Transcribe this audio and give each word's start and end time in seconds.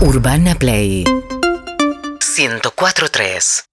Urbana 0.00 0.54
Play. 0.54 1.04
104.3 1.04 3.64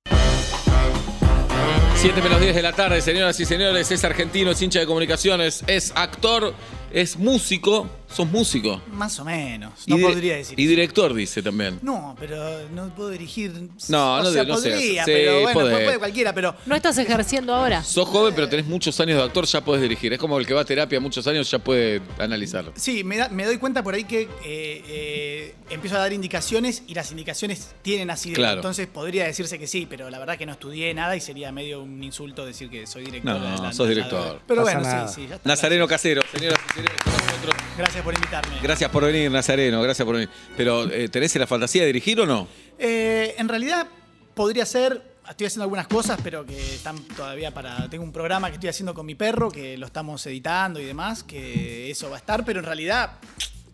7 1.96 2.22
menos 2.22 2.40
10 2.40 2.56
de 2.56 2.62
la 2.62 2.72
tarde, 2.72 3.02
señoras 3.02 3.38
y 3.42 3.46
señores, 3.46 3.92
es 3.92 4.06
argentino, 4.06 4.52
es 4.52 4.62
hincha 4.62 4.80
de 4.80 4.86
comunicaciones, 4.86 5.66
es 5.68 5.92
actor, 5.96 6.54
es 6.94 7.18
músico, 7.18 7.90
sos 8.14 8.28
músico. 8.30 8.82
Más 8.92 9.20
o 9.20 9.26
menos. 9.26 9.74
No 9.88 9.98
podría 9.98 10.36
decir. 10.36 10.60
Y 10.60 10.66
director, 10.68 11.14
dice 11.14 11.42
también. 11.42 11.80
No, 11.82 12.16
pero 12.20 12.68
no 12.70 12.94
puedo 12.96 13.10
dirigir. 13.10 13.52
No, 13.90 14.16
o 14.16 14.24
no 14.24 14.32
sea, 14.32 14.44
de- 14.44 14.48
no 14.50 14.58
seas- 14.58 14.74
podría, 14.76 15.04
sí, 15.06 15.12
pero 15.14 15.42
bueno, 15.42 15.60
podés. 15.60 15.84
puede 15.84 16.00
cualquiera, 16.00 16.34
pero 16.34 16.56
No 16.66 16.76
estás 16.76 16.98
ejerciendo 16.98 17.54
ahora. 17.54 17.84
Sos 17.84 18.08
joven, 18.08 18.34
pero 18.36 18.48
tenés 18.50 18.66
muchos 18.66 19.00
años 19.00 19.18
de 19.18 19.24
actor, 19.24 19.46
ya 19.46 19.64
podés 19.64 19.82
dirigir. 19.82 20.14
Es 20.14 20.20
como 20.20 20.38
el 20.40 20.46
que 20.46 20.54
va 20.54 20.62
a 20.62 20.66
terapia 20.66 21.00
muchos 21.00 21.26
años, 21.28 21.50
ya 21.50 21.60
puede 21.60 22.02
analizar. 22.20 22.72
sí, 22.76 23.04
me, 23.04 23.18
da- 23.18 23.30
me 23.30 23.46
doy 23.46 23.58
cuenta 23.58 23.84
por 23.84 23.94
ahí 23.96 24.04
que 24.04 24.22
eh, 24.22 24.84
eh, 24.88 25.56
empiezo 25.70 25.96
a 25.96 26.00
dar 26.00 26.14
indicaciones 26.14 26.84
y 26.88 26.94
las 26.94 27.12
indicaciones 27.12 27.74
tienen 27.82 28.10
asidero. 28.10 28.36
Claro. 28.42 28.56
Entonces 28.58 28.88
podría 28.88 29.26
decirse 29.26 29.58
que 29.60 29.68
sí, 29.68 29.88
pero 29.90 30.10
la 30.10 30.20
verdad 30.20 30.38
que 30.38 30.46
no 30.46 30.52
estudié 30.54 30.94
nada 30.94 31.16
y 31.16 31.22
sería 31.22 31.52
medio 31.52 31.82
un 31.82 32.04
insulto 32.04 32.46
decir 32.46 32.70
que 32.70 32.86
soy 32.88 33.06
director. 33.06 33.40
No, 33.40 33.56
de 33.58 33.62
la- 33.62 33.74
sos 33.74 33.88
de 33.88 33.96
director. 33.96 34.42
Pero 34.48 34.64
Pasa 34.64 34.78
bueno, 34.78 34.90
nada. 34.90 35.08
sí, 35.08 35.22
sí, 35.22 35.28
ya 35.28 35.36
está. 35.36 35.50
Nazareno 35.50 35.88
Casero, 35.88 36.22
señoras 36.32 36.60
y 36.70 36.74
señores, 36.76 36.98
con 37.04 37.14
nosotros. 37.14 37.56
Gracias 37.78 38.03
por 38.04 38.14
invitarme. 38.14 38.60
Gracias 38.62 38.90
por 38.90 39.06
venir, 39.06 39.32
Nazareno, 39.32 39.82
gracias 39.82 40.06
por 40.06 40.16
venir. 40.16 40.30
Pero, 40.58 40.92
eh, 40.92 41.10
¿tenés 41.10 41.36
la 41.36 41.48
fantasía 41.48 41.82
de 41.82 41.88
dirigir 41.88 42.20
o 42.20 42.26
no? 42.26 42.48
Eh, 42.78 43.36
en 43.38 43.48
realidad 43.48 43.88
podría 44.34 44.66
ser, 44.66 45.02
estoy 45.30 45.48
haciendo 45.48 45.64
algunas 45.64 45.88
cosas, 45.88 46.20
pero 46.24 46.46
que 46.46 46.76
están 46.76 46.98
todavía 47.16 47.52
para... 47.52 47.90
Tengo 47.90 48.04
un 48.04 48.12
programa 48.12 48.50
que 48.50 48.56
estoy 48.56 48.70
haciendo 48.70 48.94
con 48.94 49.06
mi 49.06 49.16
perro, 49.16 49.50
que 49.50 49.78
lo 49.78 49.86
estamos 49.86 50.26
editando 50.28 50.80
y 50.80 50.86
demás, 50.86 51.24
que 51.24 51.90
eso 51.90 52.10
va 52.10 52.18
a 52.18 52.20
estar, 52.20 52.44
pero 52.44 52.60
en 52.60 52.66
realidad, 52.66 53.14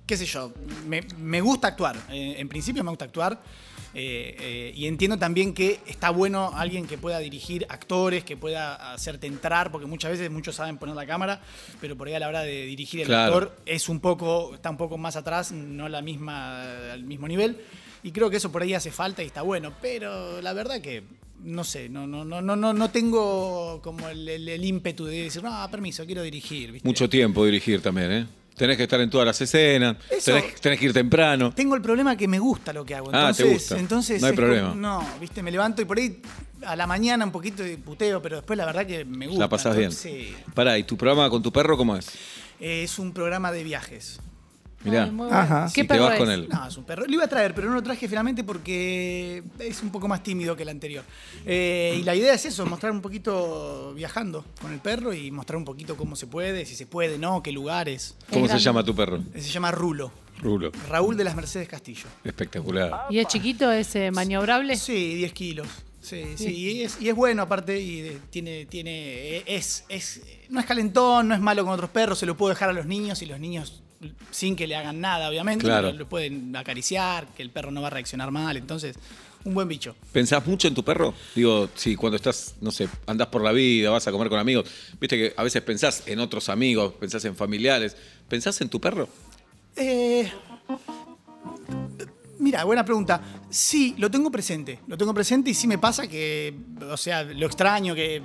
qué 0.06 0.16
sé 0.16 0.26
yo, 0.26 0.52
me, 0.86 1.02
me 1.18 1.42
gusta 1.42 1.70
actuar. 1.70 1.96
Eh, 2.10 2.36
en 2.38 2.48
principio 2.48 2.84
me 2.84 2.90
gusta 2.92 3.06
actuar. 3.06 3.40
Eh, 3.94 4.36
eh, 4.40 4.74
y 4.76 4.86
entiendo 4.86 5.18
también 5.18 5.54
que 5.54 5.80
está 5.88 6.10
bueno 6.12 6.52
alguien 6.56 6.86
que 6.88 6.98
pueda 6.98 7.20
dirigir 7.20 7.66
actores, 7.70 8.24
que 8.24 8.38
pueda 8.38 8.94
hacerte 8.94 9.28
entrar, 9.28 9.72
porque 9.72 9.88
muchas 9.88 10.12
veces 10.12 10.30
muchos 10.30 10.56
saben 10.56 10.78
poner 10.78 10.96
la 10.96 11.06
cámara, 11.08 11.42
pero 11.82 11.96
por 11.98 12.08
ahí 12.08 12.14
a 12.14 12.20
la 12.20 12.28
hora 12.28 12.42
de 12.42 12.66
dirigir 12.66 13.02
el 13.02 13.08
Claro. 13.08 13.34
actor 13.36 13.58
es 13.66 13.90
un 13.90 14.00
poco, 14.00 14.54
está 14.56 14.70
un 14.70 14.78
poco 14.78 14.98
más 14.98 15.16
atrás, 15.16 15.52
no 15.52 15.90
la 15.90 16.02
misma, 16.02 16.92
al 16.92 17.04
mismo 17.04 17.28
nivel. 17.28 17.58
Y 18.04 18.12
creo 18.12 18.30
que 18.30 18.38
eso 18.38 18.52
por 18.52 18.62
ahí 18.62 18.74
hace 18.74 18.92
falta 18.92 19.24
y 19.24 19.26
está 19.26 19.42
bueno. 19.42 19.74
Pero 19.82 20.42
la 20.42 20.54
verdad 20.54 20.80
que 20.82 21.04
no 21.44 21.64
sé, 21.64 21.90
no, 21.90 22.06
no, 22.06 22.24
no, 22.26 22.42
no, 22.42 22.56
no, 22.56 22.74
no 22.74 22.90
tengo 22.92 23.82
como 23.82 24.08
el, 24.10 24.28
el- 24.28 24.48
el 24.50 24.66
ímpetu 24.66 25.06
de 25.06 25.24
decir, 25.24 25.42
no, 25.44 25.68
permiso, 25.72 26.06
quiero 26.06 26.22
dirigir. 26.22 26.72
¿viste? 26.72 26.88
Mucho 26.88 27.10
tiempo 27.10 27.44
dirigir 27.46 27.82
también, 27.82 28.12
¿eh? 28.12 28.26
Tenés 28.60 28.76
que 28.76 28.84
estar 28.84 29.00
en 29.00 29.10
todas 29.10 29.26
las 29.26 29.40
escenas, 29.40 29.96
Eso- 30.10 30.34
tenés, 30.34 30.60
tenés 30.60 30.80
que 30.80 30.86
ir 30.88 30.94
temprano. 30.94 31.54
Tengo 31.56 31.76
el 31.76 31.82
problema 31.82 32.18
que 32.18 32.28
me 32.28 32.40
gusta 32.40 32.74
lo 32.74 32.84
que 32.86 32.94
hago. 32.94 33.08
Ah, 33.14 33.32
te 33.34 33.44
Entonces, 33.44 33.54
gusta. 33.54 33.80
entonces 33.80 34.22
No 34.22 34.28
hay 34.28 34.36
como- 34.36 34.48
problema. 34.48 34.76
no, 34.76 35.08
viste, 35.22 35.42
me 35.42 35.50
levanto 35.50 35.82
y 35.82 35.86
por 35.86 35.98
ahí 35.98 36.22
a 36.66 36.76
la 36.76 36.86
mañana 36.86 37.24
un 37.24 37.32
poquito 37.32 37.64
de 37.64 37.78
puteo, 37.78 38.22
pero 38.22 38.36
después 38.36 38.58
la 38.58 38.66
verdad 38.66 38.86
que 38.86 39.06
me 39.06 39.28
gusta. 39.28 39.40
La 39.40 39.48
pasás 39.50 39.78
bien. 39.78 39.92
Entonces, 39.92 40.12
Sí. 40.12 40.36
Pará, 40.54 40.78
¿y 40.78 40.84
tu 40.84 40.98
programa 40.98 41.30
con 41.30 41.42
tu 41.42 41.54
perro 41.54 41.78
cómo 41.78 41.96
es? 41.96 42.10
Eh, 42.60 42.84
es 42.84 43.00
un 43.00 43.14
programa 43.14 43.52
de 43.54 43.64
viajes. 43.64 44.20
Mirá. 44.84 45.04
Ay. 45.04 45.28
Ajá. 45.32 45.72
¿Qué 45.74 45.84
te 45.84 45.90
perro 45.90 46.06
vas 46.06 46.14
es? 46.14 46.20
con 46.20 46.30
él. 46.30 46.48
No, 46.50 46.68
es 46.68 46.78
un 46.78 46.84
perro. 46.86 47.06
Lo 47.06 47.14
iba 47.14 47.26
a 47.26 47.28
traer, 47.28 47.54
pero 47.54 47.68
no 47.68 47.76
lo 47.76 47.84
traje 47.84 48.08
finalmente 48.08 48.44
porque 48.44 49.44
es 49.60 49.84
un 49.84 49.92
poco 49.92 50.08
más 50.08 50.24
tímido 50.24 50.56
que 50.56 50.64
el 50.64 50.70
anterior. 50.70 51.04
Eh, 51.46 51.98
y 52.00 52.04
la 52.04 52.16
idea 52.16 52.34
es 52.34 52.46
eso, 52.46 52.66
mostrar 52.66 52.92
un 52.92 53.02
poquito 53.02 53.94
viajando 53.94 54.46
con 54.62 54.72
el 54.72 54.80
perro 54.80 55.14
y 55.14 55.32
mostrar 55.32 55.58
un 55.58 55.66
poquito 55.66 55.98
cómo 55.98 56.16
se 56.16 56.28
puede, 56.28 56.66
si 56.66 56.76
se 56.76 56.86
puede, 56.86 57.18
no, 57.18 57.44
qué 57.44 57.52
lugares. 57.52 58.16
¿Cómo 58.32 58.48
se 58.48 58.60
llama 58.60 58.84
tu 58.84 58.96
perro? 58.96 59.18
Eh, 59.34 59.42
Se 59.42 59.50
llama 59.50 59.72
Rulo. 59.72 60.12
Rulo. 60.42 60.72
Raúl 60.88 61.18
de 61.18 61.26
las 61.26 61.36
Mercedes 61.36 61.68
Castillo. 61.68 62.06
Espectacular. 62.24 63.08
¿Y 63.10 63.20
es 63.20 63.28
chiquito, 63.28 63.70
es 63.72 63.94
eh, 63.96 64.10
maniobrable? 64.12 64.78
Sí, 64.78 65.16
10 65.16 65.34
kilos. 65.34 65.68
Sí, 66.02 66.24
sí, 66.38 66.56
y 66.56 66.84
es, 66.84 67.02
y 67.02 67.10
es 67.10 67.16
bueno 67.16 67.42
aparte 67.42 67.78
y 67.82 68.18
tiene, 68.30 68.66
tiene, 68.66 69.44
es, 69.46 69.84
es, 69.90 70.22
no 70.48 70.62
es 70.62 70.66
calentón, 70.66 71.28
no 71.28 71.36
es 71.36 71.42
malo 71.42 71.66
con 71.66 71.74
otros 71.74 71.90
perros, 71.90 72.18
se 72.18 72.26
lo 72.26 72.38
puedo 72.38 72.50
dejar 72.52 72.70
a 72.70 72.74
los 72.74 72.86
niños 72.86 73.22
y 73.22 73.26
los 73.26 73.38
niños 73.38 73.84
sin 74.32 74.56
que 74.56 74.68
le 74.68 74.76
hagan 74.76 75.02
nada, 75.02 75.30
obviamente, 75.30 75.66
Claro. 75.66 75.88
pero 75.90 75.98
lo 76.00 76.08
pueden 76.10 76.56
acariciar, 76.56 77.28
que 77.36 77.42
el 77.44 77.50
perro 77.50 77.72
no 77.72 77.82
va 77.82 77.88
a 77.88 77.92
reaccionar 77.92 78.32
mal, 78.32 78.56
entonces, 78.58 78.96
un 79.46 79.54
buen 79.54 79.68
bicho. 79.68 79.96
¿Pensás 80.12 80.46
mucho 80.46 80.68
en 80.68 80.76
tu 80.76 80.84
perro? 80.84 81.14
Digo, 81.36 81.70
si 81.76 81.96
cuando 81.96 82.16
estás, 82.18 82.56
no 82.62 82.72
sé, 82.72 82.90
andás 83.08 83.28
por 83.28 83.42
la 83.44 83.52
vida, 83.52 83.90
vas 83.90 84.08
a 84.08 84.12
comer 84.12 84.30
con 84.30 84.40
amigos, 84.40 84.70
viste 85.00 85.18
que 85.18 85.34
a 85.36 85.44
veces 85.44 85.62
pensás 85.62 86.04
en 86.08 86.20
otros 86.20 86.50
amigos, 86.50 86.94
pensás 87.00 87.24
en 87.26 87.36
familiares. 87.36 87.96
¿Pensás 88.28 88.60
en 88.62 88.70
tu 88.70 88.80
perro? 88.82 89.08
Eh, 89.76 90.30
mira, 92.40 92.64
buena 92.64 92.84
pregunta. 92.86 93.22
Sí, 93.50 93.96
lo 93.98 94.10
tengo 94.12 94.32
presente. 94.32 94.80
Lo 94.88 94.98
tengo 94.98 95.14
presente 95.14 95.50
y 95.50 95.54
sí 95.54 95.68
me 95.68 95.78
pasa 95.78 96.08
que, 96.08 96.54
o 96.90 96.98
sea, 96.98 97.24
lo 97.24 97.46
extraño, 97.46 97.96
que 97.96 98.22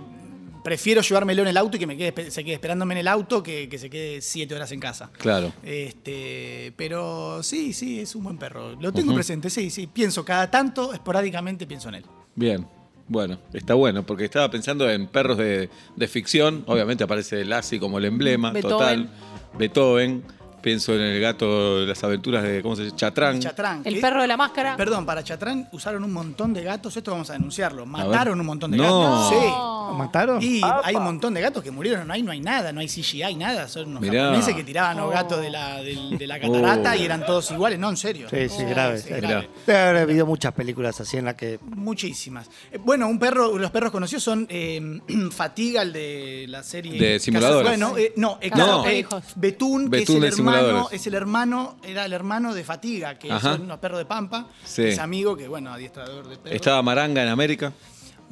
prefiero 0.64 1.02
llevármelo 1.02 1.42
en 1.42 1.48
el 1.48 1.56
auto 1.56 1.76
y 1.76 1.80
que 1.80 1.86
me 1.86 1.96
quede, 1.96 2.30
se 2.30 2.42
quede 2.42 2.54
esperándome 2.54 2.94
en 2.94 2.98
el 2.98 3.08
auto 3.08 3.42
que, 3.42 3.68
que 3.68 3.78
se 3.78 3.90
quede 3.90 4.20
siete 4.22 4.54
horas 4.54 4.72
en 4.72 4.80
casa. 4.80 5.10
Claro. 5.18 5.52
Este, 5.62 6.72
pero 6.76 7.42
sí, 7.42 7.72
sí, 7.72 8.00
es 8.00 8.14
un 8.16 8.24
buen 8.24 8.38
perro. 8.38 8.74
Lo 8.80 8.90
tengo 8.90 9.14
presente, 9.14 9.50
sí, 9.50 9.70
sí. 9.70 9.86
Pienso 9.86 10.24
cada 10.24 10.50
tanto, 10.50 10.92
esporádicamente 10.92 11.66
pienso 11.66 11.90
en 11.90 11.96
él. 11.96 12.04
Bien. 12.34 12.66
Bueno, 13.06 13.38
está 13.52 13.74
bueno, 13.74 14.06
porque 14.06 14.24
estaba 14.24 14.50
pensando 14.50 14.88
en 14.90 15.06
perros 15.08 15.36
de, 15.36 15.68
de 15.94 16.08
ficción. 16.08 16.64
Obviamente 16.66 17.04
aparece 17.04 17.44
Lassie 17.44 17.78
como 17.78 17.98
el 17.98 18.06
emblema 18.06 18.50
Beethoven. 18.50 18.78
total. 18.78 19.10
Beethoven. 19.58 20.24
Pienso 20.64 20.94
en 20.94 21.02
el 21.02 21.20
gato 21.20 21.80
de 21.80 21.86
las 21.86 22.02
aventuras 22.04 22.42
de, 22.42 22.62
¿cómo 22.62 22.74
se 22.74 22.84
llama? 22.84 22.96
Chatrán. 22.96 23.38
Chatrán. 23.38 23.82
El 23.84 24.00
perro 24.00 24.22
de 24.22 24.26
la 24.26 24.38
máscara. 24.38 24.78
Perdón, 24.78 25.04
para 25.04 25.22
Chatrán 25.22 25.68
usaron 25.72 26.02
un 26.04 26.10
montón 26.10 26.54
de 26.54 26.62
gatos. 26.64 26.96
Esto 26.96 27.10
vamos 27.10 27.28
a 27.28 27.34
denunciarlo. 27.34 27.84
Mataron 27.84 28.40
un 28.40 28.46
montón 28.46 28.70
de 28.70 28.78
No. 28.78 29.00
gatos. 29.02 29.28
Sí. 29.28 29.46
No. 29.46 29.74
¿Lo 29.90 29.94
mataron? 29.98 30.42
Y 30.42 30.62
hay 30.82 30.94
un 30.96 31.04
montón 31.04 31.34
de 31.34 31.42
gatos 31.42 31.62
que 31.62 31.70
murieron, 31.70 32.08
no 32.08 32.14
hay, 32.14 32.22
no 32.22 32.32
hay 32.32 32.40
nada, 32.40 32.72
no 32.72 32.80
hay 32.80 32.88
CGI, 32.88 33.34
nada. 33.34 33.68
Son 33.68 33.86
unos 33.90 34.00
Mirá. 34.00 34.22
japoneses 34.28 34.54
que 34.56 34.64
tiraban 34.64 34.96
los 34.96 35.04
Oh. 35.08 35.10
gatos 35.10 35.42
de 35.42 35.50
la, 35.50 35.82
de 35.82 36.26
la 36.26 36.40
catarata 36.40 36.92
Oh. 36.92 36.96
y 36.96 37.04
eran 37.04 37.26
todos 37.26 37.50
iguales, 37.50 37.78
no, 37.78 37.90
en 37.90 37.98
serio. 37.98 38.26
Sí, 38.30 38.48
sí, 38.48 38.62
Oh, 38.64 38.70
grave. 38.70 38.98
sí, 39.00 39.08
sí. 39.08 39.20
grave. 39.20 39.50
Debe 39.66 39.78
haber 39.78 40.02
habido 40.04 40.24
muchas 40.24 40.54
películas 40.54 40.98
así 40.98 41.18
en 41.18 41.26
las 41.26 41.34
que. 41.34 41.58
Muchísimas. 41.62 42.48
Eh, 42.72 42.78
Bueno, 42.82 43.06
un 43.06 43.18
perro, 43.18 43.58
los 43.58 43.70
perros 43.70 43.90
conocidos 43.92 44.22
son 44.22 44.46
eh, 44.48 44.80
Fatiga, 45.30 45.82
el 45.82 45.92
de 45.92 46.46
la 46.48 46.62
serie. 46.62 46.98
De 46.98 47.18
simuladores. 47.20 47.68
Bueno, 47.68 47.98
eh, 47.98 48.14
no, 48.16 48.38
eh, 48.40 48.48
No. 48.48 48.54
claro, 48.56 48.86
eh, 48.86 49.00
Hijos. 49.00 49.22
Betún, 49.36 49.90
que 49.90 49.98
Betún 49.98 50.24
es 50.24 50.32
el 50.32 50.38
hermano, 50.38 50.53
es 50.90 51.06
el 51.06 51.14
hermano, 51.14 51.76
era 51.84 52.04
el 52.04 52.12
hermano 52.12 52.54
de 52.54 52.64
Fatiga, 52.64 53.18
que 53.18 53.30
Ajá. 53.30 53.52
son 53.52 53.62
unos 53.62 53.78
perros 53.78 53.98
de 53.98 54.04
Pampa, 54.06 54.46
Sí. 54.64 54.82
es 54.84 54.98
amigo, 54.98 55.36
que 55.36 55.48
bueno, 55.48 55.72
adiestrador 55.72 56.28
de 56.28 56.36
perros. 56.36 56.54
Estaba 56.56 56.82
Maranga 56.82 57.22
en 57.22 57.28
América. 57.28 57.72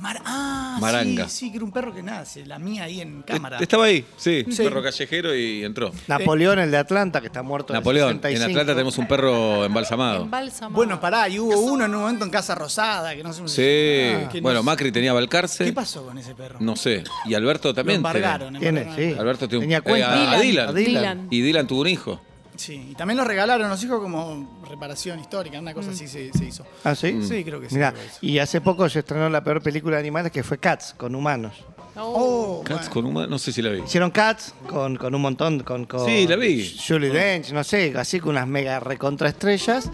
Mar- 0.03 0.21
ah, 0.25 0.79
Maranga. 0.81 1.29
Sí, 1.29 1.47
sí, 1.47 1.51
que 1.53 1.57
era 1.59 1.65
un 1.65 1.71
perro 1.71 1.95
que 1.95 2.03
nace, 2.03 2.45
la 2.45 2.59
mía 2.59 2.83
ahí 2.85 3.01
en 3.01 3.23
cámara. 3.23 3.59
Estaba 3.61 3.85
ahí, 3.85 4.05
sí, 4.17 4.43
un 4.45 4.53
Sí. 4.53 4.65
perro 4.65 4.83
callejero 4.83 5.33
y 5.33 5.63
entró. 5.65 5.93
Napoleón, 6.09 6.59
el 6.59 6.73
de 6.73 6.77
Atlanta, 6.79 7.21
que 7.21 7.29
está 7.29 7.43
muerto. 7.45 7.73
Napoleón, 7.73 8.15
65. 8.17 8.45
en 8.45 8.51
Atlanta 8.51 8.73
tenemos 8.73 8.99
un 8.99 9.07
perro 9.07 9.65
embalsamado. 9.65 10.25
En 10.25 10.31
bálsamo. 10.31 10.75
Bueno, 10.75 11.01
pará, 11.01 11.29
y 11.29 11.39
hubo 11.39 11.57
uno 11.61 11.85
en 11.85 11.95
un 11.95 12.01
momento 12.01 12.25
en 12.25 12.33
Casa 12.33 12.57
Rosada, 12.57 13.15
que 13.15 13.23
no 13.23 13.33
sé. 13.33 13.47
Sí, 13.47 14.41
bueno, 14.41 14.59
sé- 14.61 14.65
Macri 14.67 14.91
tenía 14.91 15.13
Balcarce. 15.13 15.65
¿Qué 15.67 15.73
pasó 15.73 16.05
con 16.05 16.19
ese 16.19 16.35
perro? 16.35 16.57
No 16.61 16.75
sé. 16.75 17.05
Y 17.27 17.35
Alberto 17.35 17.69
Lo 17.69 17.75
también. 17.75 17.99
embargaron. 17.99 18.55
¿Quién 18.57 18.79
es? 18.79 18.83
embargaron. 18.87 19.13
Sí. 19.15 19.19
Alberto 19.21 19.49
tiene 19.49 19.59
un- 19.59 19.63
Tenía 19.65 19.81
cuenta. 19.83 20.01
eh, 20.01 20.27
a- 20.27 20.33
a 20.33 20.41
Dylan. 20.41 20.75
Dylan. 20.75 20.85
Dylan. 20.85 21.27
Y 21.31 21.41
Dylan 21.43 21.67
tuvo 21.69 21.83
un 21.83 21.89
hijo. 21.89 22.21
Sí, 22.57 22.89
y 22.91 22.95
también 22.95 23.17
lo 23.17 23.25
regalaron 23.25 23.69
los 23.71 23.83
hijos 23.83 24.01
como 24.01 24.63
reparación 24.69 25.19
histórica, 25.21 25.59
una 25.59 25.73
cosa 25.75 25.91
así 25.91 26.07
se, 26.07 26.33
se 26.33 26.45
hizo. 26.45 26.65
¿Ah, 26.85 26.95
sí? 26.95 27.21
Sí, 27.27 27.43
creo 27.45 27.61
que 27.61 27.69
sí. 27.69 27.75
Mirá, 27.77 27.93
creo 27.93 28.05
que 28.05 28.11
sí. 28.11 28.19
y 28.27 28.39
hace 28.39 28.61
poco 28.61 28.89
se 28.89 28.99
estrenó 29.01 29.29
la 29.31 29.43
peor 29.43 29.63
película 29.63 29.97
de 29.97 30.01
animales 30.01 30.31
que 30.33 30.43
fue 30.43 30.59
Cats, 30.59 30.95
con 30.97 31.15
humanos. 31.15 31.55
Oh. 31.97 32.61
Oh, 32.61 32.65
Cats 32.65 32.79
bueno. 32.89 32.93
con 32.93 33.07
humano, 33.07 33.27
no 33.29 33.39
sé 33.39 33.53
si 33.53 33.61
la 33.63 33.71
vi. 33.71 33.81
Hicieron 33.83 34.11
Cats 34.11 34.55
con, 34.69 34.97
con 34.97 35.15
un 35.15 35.21
montón, 35.23 35.61
con, 35.61 35.85
con 35.87 36.07
Sí, 36.07 36.27
la 36.27 36.37
vi. 36.37 36.77
Julie 36.87 37.11
Dench, 37.11 37.53
no 37.53 37.65
sé, 37.65 37.93
así 37.97 38.21
con 38.21 38.31
unas 38.31 38.47
mega 38.47 38.81
recontraestrellas 38.81 39.91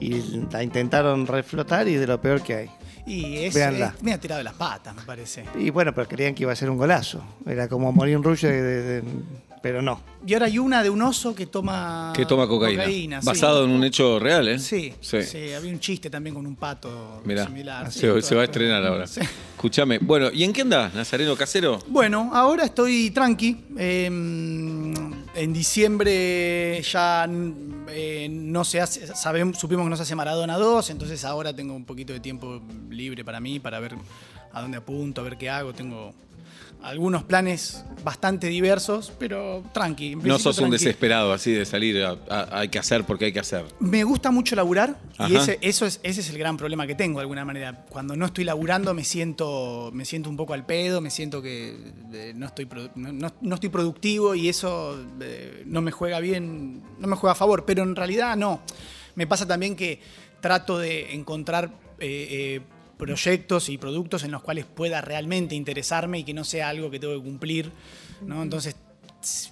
y 0.00 0.42
la 0.50 0.62
intentaron 0.62 1.26
reflotar 1.26 1.88
y 1.88 1.94
de 1.94 2.06
lo 2.06 2.20
peor 2.20 2.42
que 2.42 2.54
hay. 2.54 2.70
Y 3.06 3.38
es, 3.38 3.54
Véanla. 3.54 3.94
es- 3.96 4.02
me 4.02 4.12
ha 4.12 4.20
tirado 4.20 4.38
de 4.38 4.44
las 4.44 4.54
patas, 4.54 4.94
me 4.94 5.02
parece. 5.02 5.44
Y 5.58 5.70
bueno, 5.70 5.92
pero 5.94 6.06
creían 6.08 6.34
que 6.34 6.44
iba 6.44 6.52
a 6.52 6.56
ser 6.56 6.70
un 6.70 6.76
golazo. 6.78 7.22
Era 7.46 7.68
como 7.68 7.90
Morín 7.92 8.22
Rouge, 8.22 8.46
de- 8.48 8.62
de- 8.62 8.82
de- 9.02 9.08
pero 9.62 9.80
no. 9.80 10.00
Y 10.26 10.34
ahora 10.34 10.46
hay 10.46 10.58
una 10.58 10.82
de 10.82 10.90
un 10.90 11.00
oso 11.02 11.34
que 11.34 11.46
toma. 11.46 12.12
Que 12.14 12.26
toma 12.26 12.46
cocaína. 12.46 13.20
Basado 13.22 13.64
en 13.64 13.70
un 13.70 13.84
hecho 13.84 14.18
real, 14.18 14.48
¿eh? 14.48 14.58
Sí, 14.58 14.92
sí, 15.00 15.22
Sí. 15.22 15.52
había 15.52 15.72
un 15.72 15.80
chiste 15.80 16.10
también 16.10 16.34
con 16.34 16.46
un 16.46 16.56
pato 16.56 17.22
Mirá, 17.24 17.46
similar. 17.46 17.90
se, 17.92 18.08
va 18.34 18.42
a 18.42 18.44
estrenar 18.44 18.84
ahora. 18.84 19.06
Sí. 19.06 19.20
Escúchame. 19.54 19.98
Bueno, 19.98 20.30
¿y 20.32 20.44
en 20.44 20.52
qué 20.52 20.62
andás, 20.62 20.92
Nazareno 20.94 21.36
Casero? 21.36 21.78
Bueno, 21.86 22.30
ahora 22.34 22.64
estoy 22.64 23.10
tranqui. 23.10 23.56
Eh, 23.78 24.06
en 25.34 25.52
diciembre 25.52 26.82
ya 26.82 27.28
eh, 27.88 28.28
no 28.30 28.64
se 28.64 28.80
hace, 28.80 29.06
sabemos, 29.14 29.58
supimos 29.58 29.84
que 29.86 29.90
no 29.90 29.96
se 29.96 30.02
hace 30.02 30.14
Maradona 30.14 30.56
2, 30.58 30.90
entonces 30.90 31.24
ahora 31.24 31.54
tengo 31.54 31.74
un 31.74 31.84
poquito 31.84 32.12
de 32.12 32.20
tiempo 32.20 32.60
libre 32.90 33.24
para 33.24 33.40
mí, 33.40 33.58
para 33.60 33.80
ver 33.80 33.94
a 34.52 34.60
dónde 34.60 34.78
apunto, 34.78 35.20
a 35.20 35.24
ver 35.24 35.38
qué 35.38 35.48
hago. 35.48 35.72
Tengo 35.72 36.12
algunos 36.82 37.22
planes 37.22 37.84
bastante 38.04 38.48
diversos, 38.48 39.12
pero 39.18 39.62
tranqui. 39.72 40.12
en 40.12 40.18
No 40.22 40.38
sos 40.38 40.58
un 40.58 40.70
desesperado 40.70 41.32
así 41.32 41.52
de 41.52 41.64
salir, 41.64 42.02
a- 42.04 42.18
a- 42.28 42.58
hay 42.60 42.68
que 42.68 42.78
hacer 42.78 43.04
porque 43.04 43.26
hay 43.26 43.32
que 43.32 43.38
hacer. 43.40 43.64
Me 43.78 44.02
gusta 44.04 44.30
mucho 44.32 44.56
laburar 44.56 44.98
y 45.28 45.36
ese, 45.36 45.58
eso 45.60 45.86
es, 45.86 46.00
ese 46.02 46.20
es 46.20 46.30
el 46.30 46.38
gran 46.38 46.56
problema 46.56 46.86
que 46.86 46.94
tengo 46.96 47.18
de 47.18 47.22
alguna 47.22 47.44
manera. 47.44 47.84
Cuando 47.88 48.16
no 48.16 48.26
estoy 48.26 48.44
laburando 48.44 48.92
me 48.94 49.04
siento, 49.04 49.90
me 49.92 50.04
siento 50.04 50.28
un 50.30 50.36
poco 50.36 50.54
al 50.54 50.66
pedo, 50.66 51.00
me 51.00 51.10
siento 51.10 51.40
que 51.40 51.76
eh, 52.12 52.32
no, 52.34 52.46
estoy, 52.46 52.68
no, 52.96 53.12
no- 53.12 53.34
no 53.40 53.54
estoy 53.54 53.70
productivo 53.70 54.34
y 54.34 54.48
eso 54.48 54.98
eh, 55.20 55.62
no 55.66 55.80
me 55.82 55.92
juega 55.92 56.18
bien, 56.20 56.82
no 56.98 57.06
me 57.06 57.14
juega 57.16 57.32
a 57.32 57.36
favor, 57.36 57.64
pero 57.64 57.82
en 57.84 57.94
realidad 57.94 58.36
no. 58.36 58.60
Me 59.14 59.26
pasa 59.26 59.46
también 59.46 59.76
que 59.76 60.00
trato 60.40 60.78
de 60.78 61.14
encontrar 61.14 61.70
eh, 62.00 62.60
proyectos 63.06 63.68
y 63.68 63.78
productos 63.78 64.24
en 64.24 64.30
los 64.30 64.42
cuales 64.42 64.64
pueda 64.64 65.00
realmente 65.00 65.54
interesarme 65.54 66.20
y 66.20 66.24
que 66.24 66.34
no 66.34 66.44
sea 66.44 66.68
algo 66.68 66.90
que 66.90 66.98
tengo 66.98 67.14
que 67.14 67.22
cumplir. 67.22 67.70
¿no? 68.24 68.42
Entonces 68.42 68.76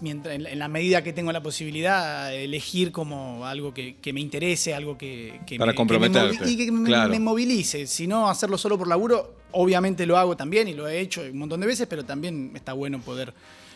mientras, 0.01 0.35
en, 0.35 0.59
la 0.59 0.69
medida 0.69 1.03
que 1.03 1.13
tengo 1.13 1.33
la 1.33 1.43
posibilidad, 1.43 2.35
elegir 2.35 2.93
como 2.93 3.47
algo 3.47 3.73
que, 3.75 3.97
que 3.97 4.13
me 4.13 4.21
interese, 4.21 4.75
algo 4.75 4.97
que, 4.97 5.41
que 5.47 5.59
Para 5.59 5.73
me, 5.73 5.77
comprometerte, 5.77 6.39
que 6.39 6.45
me 6.45 6.51
y 6.51 6.57
que 6.57 6.73
me, 6.73 6.89
claro. 6.89 7.11
me 7.11 7.21
movilice. 7.21 7.87
Si 7.87 8.07
no, 8.07 8.29
hacerlo 8.29 8.59
solo 8.59 8.79
por 8.79 8.89
laburo, 8.89 9.37
obviamente 9.53 10.07
lo 10.07 10.17
hago 10.17 10.37
también 10.37 10.69
y 10.69 10.75
lo 10.75 10.89
he 10.89 11.01
hecho 11.01 11.23
un 11.23 11.39
montón 11.39 11.61
de 11.61 11.67
veces, 11.67 11.87
pero 11.89 12.05
también 12.05 12.53
está 12.55 12.73
bueno 12.73 13.01
poder 13.01 13.33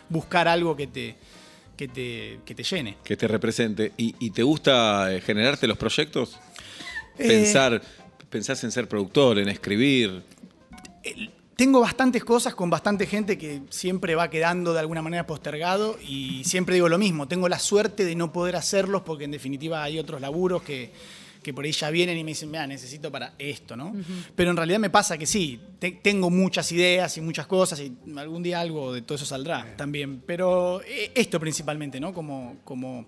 buscar 0.09 0.49
algo 0.49 0.77
que 0.77 0.87
te, 0.87 1.17
que 1.77 1.89
te, 1.89 2.41
que 2.45 2.55
te 2.55 2.63
llene. 2.63 2.97
Que 3.05 3.17
te 3.17 3.29
represente. 3.29 3.93
¿Y, 3.97 4.15
y 4.19 4.31
te 4.31 4.43
gusta 4.43 5.13
eh, 5.13 5.21
generarte 5.21 5.67
los 5.67 5.79
proyectos? 5.79 6.39
Eh, 7.19 7.29
Pensar, 7.29 7.81
pensás 8.35 8.65
en 8.65 8.73
ser 8.73 8.89
productor, 8.89 9.39
en 9.39 9.49
escribir. 9.49 10.21
Tengo 11.55 11.79
bastantes 11.79 12.25
cosas 12.25 12.53
con 12.57 12.69
bastante 12.69 13.07
gente 13.07 13.39
que 13.39 13.61
siempre 13.71 14.17
va 14.17 14.29
quedando 14.29 14.73
de 14.73 14.81
alguna 14.81 15.03
manera 15.03 15.25
postergado 15.25 15.97
y 16.05 16.43
siempre 16.43 16.75
digo 16.75 16.89
lo 16.89 16.99
mismo, 16.99 17.29
tengo 17.29 17.49
la 17.49 17.61
suerte 17.61 18.05
de 18.05 18.17
no 18.17 18.33
poder 18.33 18.57
hacerlos 18.57 19.03
porque 19.03 19.23
en 19.23 19.31
definitiva 19.31 19.85
hay 19.85 20.01
otros 20.01 20.21
laburos 20.21 20.65
que, 20.65 20.91
que 21.45 21.55
por 21.55 21.65
ahí 21.65 21.71
ya 21.71 21.91
vienen 21.91 22.19
y 22.19 22.25
me 22.25 22.33
dicen, 22.33 22.51
mira, 22.51 22.67
necesito 22.67 23.13
para 23.13 23.35
esto, 23.39 23.77
¿no? 23.77 23.95
Pero 24.35 24.51
en 24.51 24.57
realidad 24.57 24.81
me 24.81 24.91
pasa 24.91 25.17
que 25.17 25.27
sí, 25.27 25.61
te- 25.79 25.93
tengo 25.93 26.29
muchas 26.29 26.73
ideas 26.73 27.17
y 27.19 27.21
muchas 27.21 27.47
cosas 27.47 27.79
y 27.79 27.93
algún 28.17 28.43
día 28.43 28.59
algo 28.59 28.93
de 28.93 29.03
todo 29.03 29.15
eso 29.15 29.25
saldrá 29.27 29.77
también, 29.77 30.23
pero 30.27 30.83
eh, 30.83 31.13
esto 31.15 31.39
principalmente, 31.39 32.01
¿no? 32.01 32.13
Como... 32.13 32.57
como 32.65 33.07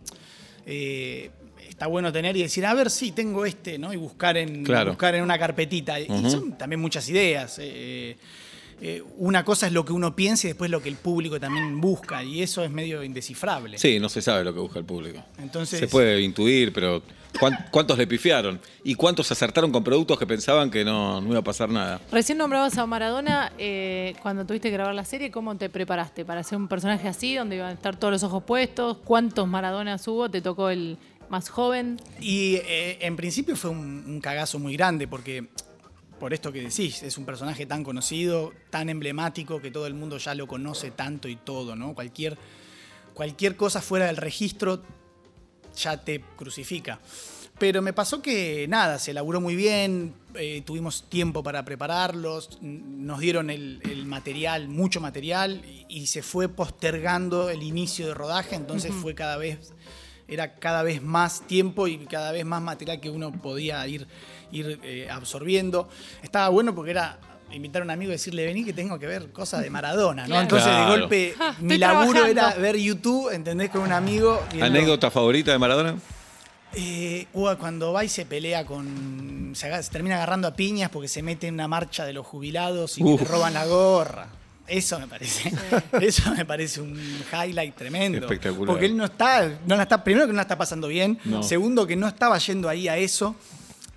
eh, 0.66 1.30
Está 1.76 1.88
bueno 1.88 2.10
tener 2.10 2.34
y 2.38 2.42
decir, 2.42 2.64
a 2.64 2.72
ver, 2.72 2.88
sí, 2.90 3.12
tengo 3.12 3.44
este, 3.44 3.78
¿no? 3.78 3.92
Y 3.92 3.96
buscar 3.96 4.38
en, 4.38 4.64
Claro. 4.64 4.92
buscar 4.92 5.14
en 5.14 5.22
una 5.22 5.38
carpetita. 5.38 6.00
Y 6.00 6.06
son 6.30 6.56
también 6.56 6.80
muchas 6.80 7.06
ideas. 7.10 7.58
eh, 7.60 8.16
eh, 8.80 9.02
una 9.18 9.42
cosa 9.44 9.66
es 9.66 9.72
lo 9.74 9.84
que 9.86 9.92
uno 9.94 10.14
piensa 10.16 10.46
y 10.46 10.50
después 10.50 10.70
lo 10.70 10.82
que 10.82 10.88
el 10.90 10.96
público 10.96 11.38
también 11.40 11.78
busca, 11.80 12.22
y 12.22 12.42
eso 12.42 12.62
es 12.62 12.70
medio 12.70 13.02
indescifrable. 13.02 13.78
Sí, 13.78 13.98
no 13.98 14.08
se 14.10 14.20
sabe 14.22 14.42
lo 14.44 14.52
que 14.54 14.60
busca 14.60 14.78
el 14.78 14.84
público. 14.86 15.22
Entonces, 15.38 15.78
Se 15.80 15.88
puede 15.88 16.20
intuir, 16.20 16.74
pero 16.74 17.02
¿cuán- 17.40 17.56
¿cuántos 17.70 17.96
le 17.96 18.06
pifiaron? 18.06 18.60
¿Y 18.84 18.94
cuántos 18.94 19.30
acertaron 19.32 19.72
con 19.72 19.82
productos 19.82 20.18
que 20.18 20.26
pensaban 20.26 20.70
que 20.70 20.84
no, 20.84 21.22
no 21.22 21.28
iba 21.30 21.38
a 21.38 21.44
pasar 21.44 21.70
nada? 21.70 22.02
Recién 22.12 22.36
nombrabas 22.36 22.76
a 22.76 22.84
Maradona, 22.86 23.50
eh, 23.58 24.14
cuando 24.22 24.44
tuviste 24.44 24.68
que 24.68 24.74
grabar 24.74 24.94
la 24.94 25.06
serie, 25.06 25.30
¿cómo 25.30 25.56
te 25.56 25.70
preparaste 25.70 26.26
para 26.26 26.42
ser 26.42 26.58
un 26.58 26.68
personaje 26.68 27.08
así, 27.08 27.34
donde 27.34 27.56
iban 27.56 27.68
a 27.68 27.72
estar 27.72 27.96
todos 27.98 28.12
los 28.12 28.22
ojos 28.24 28.42
puestos? 28.44 28.98
¿Cuántos 29.04 29.48
Maradonas 29.48 30.06
hubo? 30.06 30.30
¿Te 30.30 30.42
tocó 30.42 30.68
el 30.68 30.98
más 31.28 31.48
joven? 31.48 32.00
Y 32.20 32.56
eh, 32.56 32.98
en 33.00 33.16
principio 33.16 33.56
fue 33.56 33.70
un, 33.70 34.04
un 34.06 34.20
cagazo 34.20 34.58
muy 34.58 34.76
grande 34.76 35.08
porque, 35.08 35.48
por 36.18 36.32
esto 36.32 36.52
que 36.52 36.62
decís, 36.62 37.02
es 37.02 37.18
un 37.18 37.24
personaje 37.24 37.66
tan 37.66 37.84
conocido, 37.84 38.52
tan 38.70 38.88
emblemático, 38.88 39.60
que 39.60 39.70
todo 39.70 39.86
el 39.86 39.94
mundo 39.94 40.18
ya 40.18 40.34
lo 40.34 40.46
conoce 40.46 40.90
tanto 40.90 41.28
y 41.28 41.36
todo, 41.36 41.76
¿no? 41.76 41.94
Cualquier, 41.94 42.36
cualquier 43.14 43.56
cosa 43.56 43.80
fuera 43.80 44.06
del 44.06 44.16
registro 44.16 44.82
ya 45.76 46.02
te 46.02 46.20
crucifica. 46.36 47.00
Pero 47.58 47.80
me 47.80 47.94
pasó 47.94 48.20
que 48.20 48.66
nada, 48.68 48.98
se 48.98 49.14
laburó 49.14 49.40
muy 49.40 49.56
bien, 49.56 50.14
eh, 50.34 50.62
tuvimos 50.66 51.08
tiempo 51.08 51.42
para 51.42 51.64
prepararlos, 51.64 52.58
nos 52.60 53.18
dieron 53.18 53.48
el, 53.48 53.80
el 53.90 54.04
material, 54.04 54.68
mucho 54.68 55.00
material, 55.00 55.62
y, 55.64 55.86
y 55.88 56.06
se 56.06 56.22
fue 56.22 56.50
postergando 56.50 57.48
el 57.48 57.62
inicio 57.62 58.08
de 58.08 58.14
rodaje, 58.14 58.56
entonces 58.56 58.92
fue 58.92 59.14
cada 59.14 59.38
vez, 59.38 59.72
era 60.28 60.54
cada 60.54 60.82
vez 60.82 61.02
más 61.02 61.42
tiempo 61.46 61.86
y 61.88 61.98
cada 62.06 62.32
vez 62.32 62.44
más 62.44 62.62
material 62.62 63.00
que 63.00 63.10
uno 63.10 63.32
podía 63.32 63.86
ir, 63.86 64.06
ir 64.52 64.80
eh, 64.82 65.08
absorbiendo. 65.10 65.88
Estaba 66.22 66.48
bueno 66.48 66.74
porque 66.74 66.90
era 66.92 67.18
invitar 67.52 67.82
a 67.82 67.84
un 67.84 67.90
amigo 67.90 68.10
y 68.10 68.14
decirle, 68.14 68.44
vení 68.44 68.64
que 68.64 68.72
tengo 68.72 68.98
que 68.98 69.06
ver 69.06 69.30
cosas 69.30 69.62
de 69.62 69.70
Maradona, 69.70 70.22
¿no? 70.22 70.28
Claro. 70.34 70.42
Entonces 70.42 70.68
Claro. 70.68 70.92
de 70.92 71.00
golpe 71.00 71.34
Ah, 71.40 71.54
mi 71.60 71.78
laburo 71.78 72.26
era 72.26 72.54
ver 72.54 72.76
YouTube, 72.76 73.30
¿entendés? 73.32 73.70
Con 73.70 73.82
un 73.82 73.92
amigo. 73.92 74.42
¿Anécdota 74.60 75.10
favorita 75.10 75.52
de 75.52 75.58
Maradona? 75.58 75.96
eh, 76.74 77.26
cuando 77.32 77.92
va 77.92 78.04
y 78.04 78.08
se 78.08 78.26
pelea 78.26 78.66
con. 78.66 79.52
Se, 79.54 79.70
termina 79.90 80.16
agarrando 80.16 80.48
a 80.48 80.54
piñas 80.54 80.90
porque 80.90 81.08
se 81.08 81.22
mete 81.22 81.46
en 81.46 81.54
una 81.54 81.68
marcha 81.68 82.04
de 82.04 82.12
los 82.12 82.26
jubilados 82.26 82.98
y 82.98 83.04
le 83.04 83.16
roban 83.24 83.54
la 83.54 83.64
gorra. 83.66 84.28
Eso 84.68 84.98
me 84.98 85.06
parece. 85.06 85.52
Eso 86.00 86.32
me 86.34 86.44
parece 86.44 86.80
un 86.80 86.98
highlight 87.32 87.74
tremendo. 87.76 88.18
Espectacular. 88.18 88.66
Porque 88.66 88.86
él 88.86 88.96
no 88.96 89.04
está, 89.04 89.48
no 89.66 89.76
la 89.76 89.82
está. 89.84 90.02
Primero 90.02 90.26
que 90.26 90.32
no 90.32 90.36
la 90.36 90.42
está 90.42 90.58
pasando 90.58 90.88
bien. 90.88 91.18
No. 91.24 91.42
Segundo, 91.42 91.86
que 91.86 91.96
no 91.96 92.06
estaba 92.08 92.36
yendo 92.38 92.68
ahí 92.68 92.88
a 92.88 92.96
eso. 92.96 93.36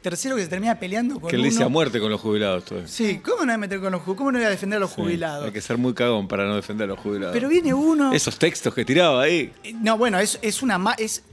Tercero, 0.01 0.37
que 0.37 0.43
se 0.43 0.47
termina 0.47 0.79
peleando 0.79 1.19
con 1.19 1.29
Que 1.29 1.35
él 1.35 1.43
dice 1.43 1.57
uno. 1.57 1.65
a 1.65 1.69
muerte 1.69 1.99
con 1.99 2.09
los 2.09 2.21
jubilados. 2.21 2.63
todo. 2.63 2.87
Sí, 2.87 3.19
¿cómo 3.21 3.39
no 3.39 3.45
voy 3.47 3.53
a 3.55 3.57
meter 3.57 3.81
con 3.81 3.91
los 3.91 4.01
ju- 4.01 4.15
¿Cómo 4.15 4.31
no 4.31 4.37
voy 4.37 4.45
a 4.45 4.49
defender 4.49 4.77
a 4.77 4.79
los 4.79 4.91
Sí, 4.91 4.95
jubilados? 5.01 5.45
Hay 5.45 5.51
que 5.51 5.59
ser 5.59 5.77
muy 5.77 5.93
cagón 5.93 6.25
para 6.29 6.45
no 6.45 6.55
defender 6.55 6.85
a 6.85 6.93
los 6.93 6.99
jubilados. 6.99 7.33
Pero 7.33 7.49
viene 7.49 7.73
uno. 7.73 8.13
Esos 8.13 8.39
textos 8.39 8.73
que 8.73 8.85
tiraba 8.85 9.21
ahí. 9.23 9.51
Eh, 9.61 9.73
No, 9.81 9.97
bueno, 9.97 10.17
es, 10.19 10.39
es 10.41 10.61
una 10.63 10.79
es, 10.97 11.23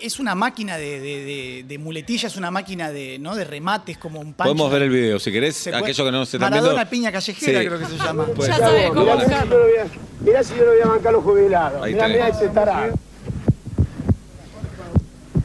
es 0.00 0.18
una 0.20 0.34
máquina 0.34 0.76
de, 0.76 1.00
de, 1.00 1.24
de- 1.24 1.64
de 1.66 1.78
muletillas, 1.78 2.36
una 2.36 2.50
máquina 2.50 2.90
de, 2.90 3.18
¿no? 3.18 3.34
de 3.34 3.44
remates 3.44 3.96
como 3.98 4.20
un 4.20 4.34
pancho. 4.34 4.52
Podemos 4.52 4.72
ver 4.72 4.82
el 4.82 4.90
video, 4.90 5.18
si 5.18 5.32
querés. 5.32 5.56
Se 5.56 5.74
Aquellos 5.74 6.06
que 6.06 6.12
no 6.12 6.24
se 6.26 6.36
están 6.36 6.50
Maradona 6.50 6.74
viendo. 6.74 6.90
piña 6.90 7.12
callejera, 7.12 7.60
Sí. 7.60 7.66
creo 7.66 7.78
que 7.78 7.86
se 7.86 7.96
llama. 7.96 8.26
Ya 8.38 8.56
sabes 8.56 8.88
cómo 8.90 9.00
Mirá 9.02 9.20
si, 9.24 9.30
yo 9.30 9.44
no 9.46 9.58
voy 9.58 9.76
a, 9.78 9.86
mirá 10.24 10.42
si 10.44 10.54
yo 10.54 10.64
no 10.64 10.70
voy 10.72 10.80
a 10.82 10.86
bancar 10.86 11.08
a 11.08 11.12
los 11.12 11.24
jubilados. 11.24 11.82
Ahí 11.82 11.92
Mirá, 11.94 12.06
tenés. 12.06 12.22
mirá 12.24 12.36
ese 12.38 12.48
tarado. 12.48 12.94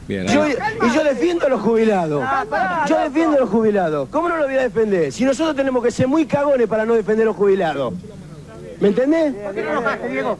Bien, 0.08 0.26
Yo- 0.28 0.42
ahí. 0.42 0.54
y 0.88 0.94
yo 0.94 1.02
defiendo 1.04 1.46
a 1.46 1.48
los 1.48 1.60
jubilados. 1.62 2.24
Yo 2.88 2.98
defiendo 3.00 3.36
a 3.36 3.40
los 3.40 3.50
jubilados. 3.50 4.08
¿Cómo 4.10 4.28
no 4.28 4.36
lo 4.36 4.44
voy 4.44 4.54
a 4.56 4.62
defender? 4.62 5.10
Si 5.12 5.24
nosotros 5.24 5.56
tenemos 5.56 5.82
que 5.82 5.90
ser 5.90 6.06
muy 6.06 6.26
cagones 6.26 6.68
para 6.68 6.84
no 6.84 6.94
defender 6.94 7.22
a 7.24 7.26
los 7.26 7.36
jubilados. 7.36 7.92
¿Me 8.78 8.88
entendés? 8.88 9.34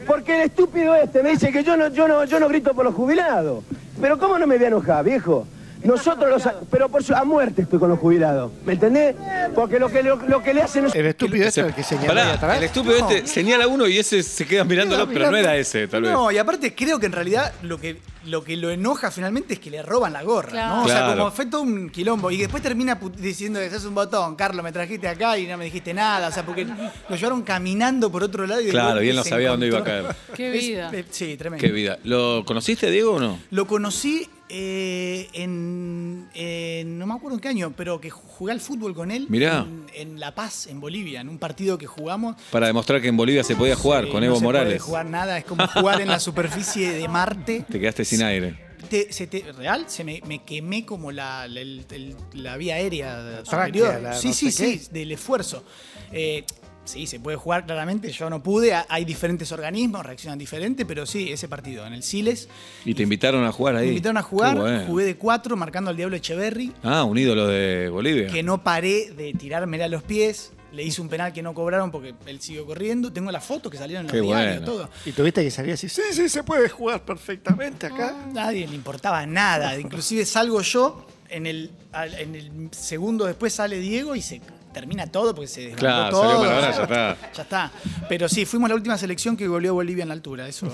Porque 0.06 0.36
el 0.36 0.42
estúpido 0.50 0.94
este 0.94 1.22
me 1.22 1.30
dice 1.30 1.50
que 1.50 1.64
yo 1.64 1.76
no, 1.76 1.88
yo 1.88 2.06
no, 2.06 2.24
yo 2.26 2.38
no 2.38 2.48
grito 2.48 2.74
por 2.74 2.84
los 2.84 2.94
jubilados. 2.94 3.64
Pero 4.00 4.18
¿cómo 4.18 4.38
no 4.38 4.46
me 4.46 4.56
voy 4.56 4.64
a 4.64 4.68
enojar, 4.68 5.04
viejo? 5.04 5.46
Nosotros 5.86 6.28
los... 6.44 6.54
Pero 6.70 6.88
por 6.88 7.02
su, 7.04 7.14
a 7.14 7.24
muerte 7.24 7.62
estoy 7.62 7.78
con 7.78 7.88
los 7.90 7.98
jubilados. 7.98 8.50
¿Me 8.64 8.74
entendés? 8.74 9.14
Porque 9.54 9.78
lo 9.78 9.88
que, 9.88 10.02
lo, 10.02 10.16
lo 10.16 10.42
que 10.42 10.52
le 10.54 10.62
hacen... 10.62 10.86
El 10.92 11.06
estúpido 11.06 11.46
este 11.46 11.60
el 11.60 11.74
que 11.74 11.82
señala 11.82 12.08
ahí 12.08 12.16
Pará, 12.28 12.32
atrás. 12.34 12.58
el 12.58 12.64
estúpido 12.64 12.98
No. 12.98 13.08
este 13.10 13.26
señala 13.26 13.66
uno 13.68 13.86
y 13.86 13.98
ese 13.98 14.22
se 14.22 14.46
queda 14.46 14.64
mirándolo, 14.64 15.08
pero 15.08 15.30
no 15.30 15.36
era 15.36 15.56
ese, 15.56 15.86
tal 15.88 16.02
vez. 16.02 16.12
No, 16.12 16.30
y 16.30 16.38
aparte 16.38 16.74
creo 16.74 16.98
que 16.98 17.06
en 17.06 17.12
realidad 17.12 17.52
lo 17.62 17.78
que, 17.80 17.98
lo 18.24 18.42
que 18.44 18.56
lo 18.56 18.70
enoja 18.70 19.10
finalmente 19.10 19.54
es 19.54 19.60
que 19.60 19.70
le 19.70 19.82
roban 19.82 20.12
la 20.12 20.22
gorra, 20.22 20.50
Claro. 20.50 20.76
¿no? 20.76 20.84
O 20.84 20.88
sea, 20.88 20.96
Claro. 20.98 21.18
como 21.18 21.30
fue 21.30 21.46
todo 21.46 21.62
un 21.62 21.90
quilombo. 21.90 22.30
Y 22.30 22.38
después 22.38 22.62
termina 22.62 22.98
diciendo 23.18 23.60
que 23.60 23.70
sos 23.70 23.84
un 23.84 23.94
botón, 23.94 24.34
Carlos, 24.36 24.64
me 24.64 24.72
trajiste 24.72 25.08
acá 25.08 25.38
y 25.38 25.46
no 25.46 25.56
me 25.56 25.66
dijiste 25.66 25.94
nada. 25.94 26.28
O 26.28 26.32
sea, 26.32 26.44
porque 26.44 26.64
lo 26.66 27.16
llevaron 27.16 27.42
caminando 27.42 28.10
por 28.10 28.22
otro 28.24 28.46
lado 28.46 28.60
y 28.60 28.68
Claro, 28.70 29.02
y 29.02 29.08
él 29.10 29.16
no 29.16 29.24
sabía 29.24 29.50
dónde 29.50 29.66
iba 29.68 29.78
a 29.78 29.84
caer. 29.84 30.06
Qué 30.34 30.54
Es- 30.56 30.60
vida. 30.66 30.90
eh, 30.92 31.04
sí, 31.10 31.36
tremendo. 31.36 31.64
Qué 31.64 31.70
vida. 31.72 31.98
¿Lo 32.04 32.44
conociste, 32.44 32.90
Diego, 32.90 33.14
o 33.14 33.20
no? 33.20 33.38
Lo 33.50 33.66
conocí 33.66 34.28
eh, 34.48 35.28
en, 35.32 36.28
en- 36.34 36.98
no 36.98 37.06
me 37.06 37.14
acuerdo 37.14 37.36
en 37.36 37.40
qué 37.40 37.48
año, 37.48 37.74
pero 37.76 38.00
que 38.00 38.10
jugué 38.10 38.52
al 38.52 38.60
fútbol 38.60 38.94
con 38.94 39.10
él 39.10 39.26
Mirá. 39.28 39.60
En, 39.60 39.86
en 39.94 40.20
La 40.20 40.34
Paz, 40.34 40.66
en 40.68 40.80
Bolivia, 40.80 41.20
en 41.20 41.28
un 41.28 41.38
partido 41.38 41.78
que 41.78 41.86
jugamos. 41.86 42.36
Para 42.50 42.66
demostrar 42.68 43.00
que 43.00 43.08
en 43.08 43.16
Bolivia 43.16 43.42
se 43.44 43.56
podía 43.56 43.76
jugar 43.76 44.04
Sí, 44.04 44.10
con 44.10 44.20
no 44.20 44.26
Evo 44.26 44.36
se 44.36 44.42
puede 44.44 44.58
Morales. 44.58 44.82
jugar 44.82 45.06
nada, 45.06 45.38
es 45.38 45.44
como 45.44 45.66
jugar 45.66 46.00
en 46.00 46.08
la 46.08 46.20
superficie 46.20 46.92
de 46.92 47.08
Marte. 47.08 47.64
Te 47.70 47.80
quedaste 47.80 48.04
sin 48.04 48.22
aire. 48.22 48.64
Te- 48.90 49.12
se 49.12 49.26
te- 49.26 49.50
¿Real? 49.52 49.86
Se 49.88 50.04
me, 50.04 50.20
me 50.28 50.44
quemé 50.44 50.86
como 50.86 51.10
la, 51.10 51.48
la, 51.48 51.60
el- 51.60 51.84
el- 51.90 52.14
la 52.34 52.56
vía 52.56 52.76
aérea 52.76 53.42
Tráquea, 53.42 53.44
superior. 53.44 54.02
la 54.02 54.12
sí, 54.14 54.28
no 54.28 54.34
sí, 54.34 54.52
sí, 54.52 54.82
del 54.92 55.10
esfuerzo. 55.12 55.64
Eh, 56.12 56.44
sí, 56.86 57.06
se 57.06 57.20
puede 57.20 57.36
jugar 57.36 57.66
claramente, 57.66 58.10
yo 58.10 58.30
no 58.30 58.42
pude. 58.42 58.72
ha- 58.74 58.86
Hay 58.88 59.04
diferentes 59.04 59.52
organismos, 59.52 60.04
reaccionan 60.06 60.38
diferente, 60.38 60.86
pero 60.86 61.04
sí, 61.06 61.30
ese 61.30 61.48
partido 61.48 61.86
en 61.86 61.92
el 61.92 62.02
Siles. 62.02 62.48
Y 62.84 62.94
te 62.94 63.02
invitaron 63.02 63.44
a 63.44 63.52
jugar 63.52 63.76
ahí. 63.76 63.86
Me 63.86 63.92
invitaron 63.92 64.16
a 64.16 64.22
jugar, 64.22 64.56
bueno. 64.58 64.84
jugué 64.86 65.04
de 65.04 65.16
cuatro, 65.16 65.56
marcando 65.56 65.90
al 65.90 65.96
Diablo 65.96 66.16
Echeverry, 66.16 66.72
Ah, 66.82 67.04
un 67.04 67.18
ídolo 67.18 67.46
de 67.46 67.88
Bolivia. 67.90 68.28
que 68.28 68.42
no 68.42 68.62
paré 68.64 69.10
de 69.12 69.34
tirármela 69.34 69.84
a 69.84 69.88
los 69.88 70.02
pies. 70.02 70.52
Le 70.72 70.82
hice 70.82 71.00
un 71.00 71.08
penal 71.08 71.32
que 71.32 71.42
no 71.42 71.54
cobraron 71.54 71.90
porque 71.90 72.12
él 72.26 72.40
siguió 72.40 72.66
corriendo. 72.66 73.10
Tengo 73.12 73.30
las 73.32 73.44
fotos 73.44 73.72
que 73.72 73.78
salieron 73.78 74.04
en 74.10 74.12
los 74.14 74.26
diarios, 74.26 74.56
bueno. 74.60 74.66
todo. 74.66 74.90
Y 75.06 75.12
tuviste 75.12 75.42
que 75.42 75.50
salir 75.50 75.72
así, 75.72 75.88
sí, 75.88 76.02
sí, 76.12 76.28
se 76.28 76.42
puede 76.42 76.68
jugar 76.68 77.02
perfectamente 77.04 77.86
acá. 77.86 78.14
Nadie 78.34 78.66
le 78.66 78.74
importaba 78.74 79.24
nada. 79.26 79.78
Inclusive 79.78 80.26
salgo 80.26 80.60
yo, 80.60 81.06
en 81.30 81.46
el, 81.46 81.70
en 82.18 82.34
el 82.34 82.68
segundo 82.72 83.24
después 83.24 83.52
sale 83.54 83.78
Diego 83.78 84.14
y 84.16 84.20
se 84.22 84.40
termina 84.76 85.06
todo 85.06 85.34
porque 85.34 85.48
se 85.48 85.70
Claro, 85.70 86.10
todo. 86.10 86.44
salió 86.44 86.60
ya 86.60 86.70
está. 86.82 87.16
Ya 87.34 87.42
está. 87.42 87.72
Pero 88.10 88.28
sí, 88.28 88.44
fuimos 88.44 88.68
la 88.68 88.74
última 88.74 88.98
selección 88.98 89.34
que 89.34 89.48
goleó 89.48 89.70
a 89.70 89.74
Bolivia 89.74 90.02
en 90.02 90.08
la 90.08 90.14
altura, 90.14 90.46
eso, 90.46 90.68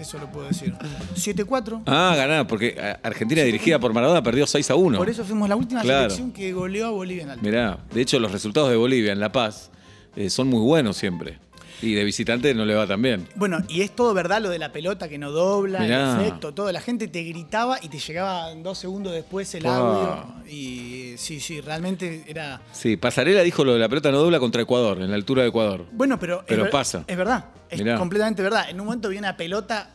eso 0.00 0.18
lo 0.18 0.28
puedo 0.32 0.48
decir. 0.48 0.74
7-4. 1.14 1.82
Ah, 1.86 2.14
ganá, 2.16 2.44
porque 2.48 2.74
eh, 2.76 2.96
Argentina 3.04 3.42
dirigida 3.42 3.78
por 3.78 3.92
Maradona 3.92 4.24
perdió 4.24 4.44
6 4.44 4.68
a 4.70 4.74
1. 4.74 4.98
Por 4.98 5.08
eso 5.08 5.24
fuimos 5.24 5.48
la 5.48 5.54
última 5.54 5.82
Claro. 5.82 6.10
selección 6.10 6.32
que 6.32 6.52
goleó 6.52 6.88
a 6.88 6.90
Bolivia 6.90 7.22
en 7.22 7.28
la 7.28 7.34
altura. 7.34 7.50
Mirá, 7.50 7.78
de 7.94 8.00
hecho 8.00 8.18
los 8.18 8.32
resultados 8.32 8.70
de 8.70 8.76
Bolivia 8.76 9.12
en 9.12 9.20
La 9.20 9.30
Paz 9.30 9.70
eh, 10.16 10.30
son 10.30 10.48
muy 10.48 10.60
buenos 10.60 10.96
siempre. 10.96 11.38
Y 11.82 11.94
de 11.94 12.04
visitante 12.04 12.54
no 12.54 12.64
le 12.64 12.74
va 12.74 12.86
tan 12.86 13.02
bien. 13.02 13.28
Bueno, 13.34 13.58
y 13.68 13.82
es 13.82 13.90
todo 13.94 14.14
verdad 14.14 14.40
lo 14.40 14.48
de 14.50 14.58
la 14.58 14.72
pelota 14.72 15.08
que 15.08 15.18
no 15.18 15.30
dobla, 15.32 15.80
Mirá. 15.80 16.14
el 16.14 16.20
efecto, 16.26 16.54
todo. 16.54 16.70
La 16.72 16.80
gente 16.80 17.08
te 17.08 17.22
gritaba 17.24 17.78
y 17.82 17.88
te 17.88 17.98
llegaba 17.98 18.54
dos 18.54 18.78
segundos 18.78 19.12
después 19.12 19.54
el 19.54 19.64
Wow. 19.64 19.72
audio. 19.72 20.24
Y 20.50 21.14
sí, 21.18 21.40
sí, 21.40 21.60
realmente 21.60 22.24
era. 22.26 22.60
Sí, 22.72 22.96
Pasarela 22.96 23.42
dijo 23.42 23.64
lo 23.64 23.74
de 23.74 23.80
la 23.80 23.88
pelota 23.88 24.10
no 24.10 24.18
dobla 24.18 24.38
contra 24.40 24.62
Ecuador, 24.62 25.00
en 25.02 25.10
la 25.10 25.16
altura 25.16 25.42
de 25.42 25.48
Ecuador. 25.48 25.84
Bueno, 25.92 26.18
pero. 26.18 26.44
Pero 26.46 26.70
pasa. 26.70 27.04
Es 27.06 27.16
verdad. 27.16 27.46
Es 27.68 27.80
Mirá. 27.80 27.98
completamente 27.98 28.40
verdad. 28.42 28.70
En 28.70 28.80
un 28.80 28.86
momento 28.86 29.08
vi 29.08 29.18
una 29.18 29.36
pelota 29.36 29.90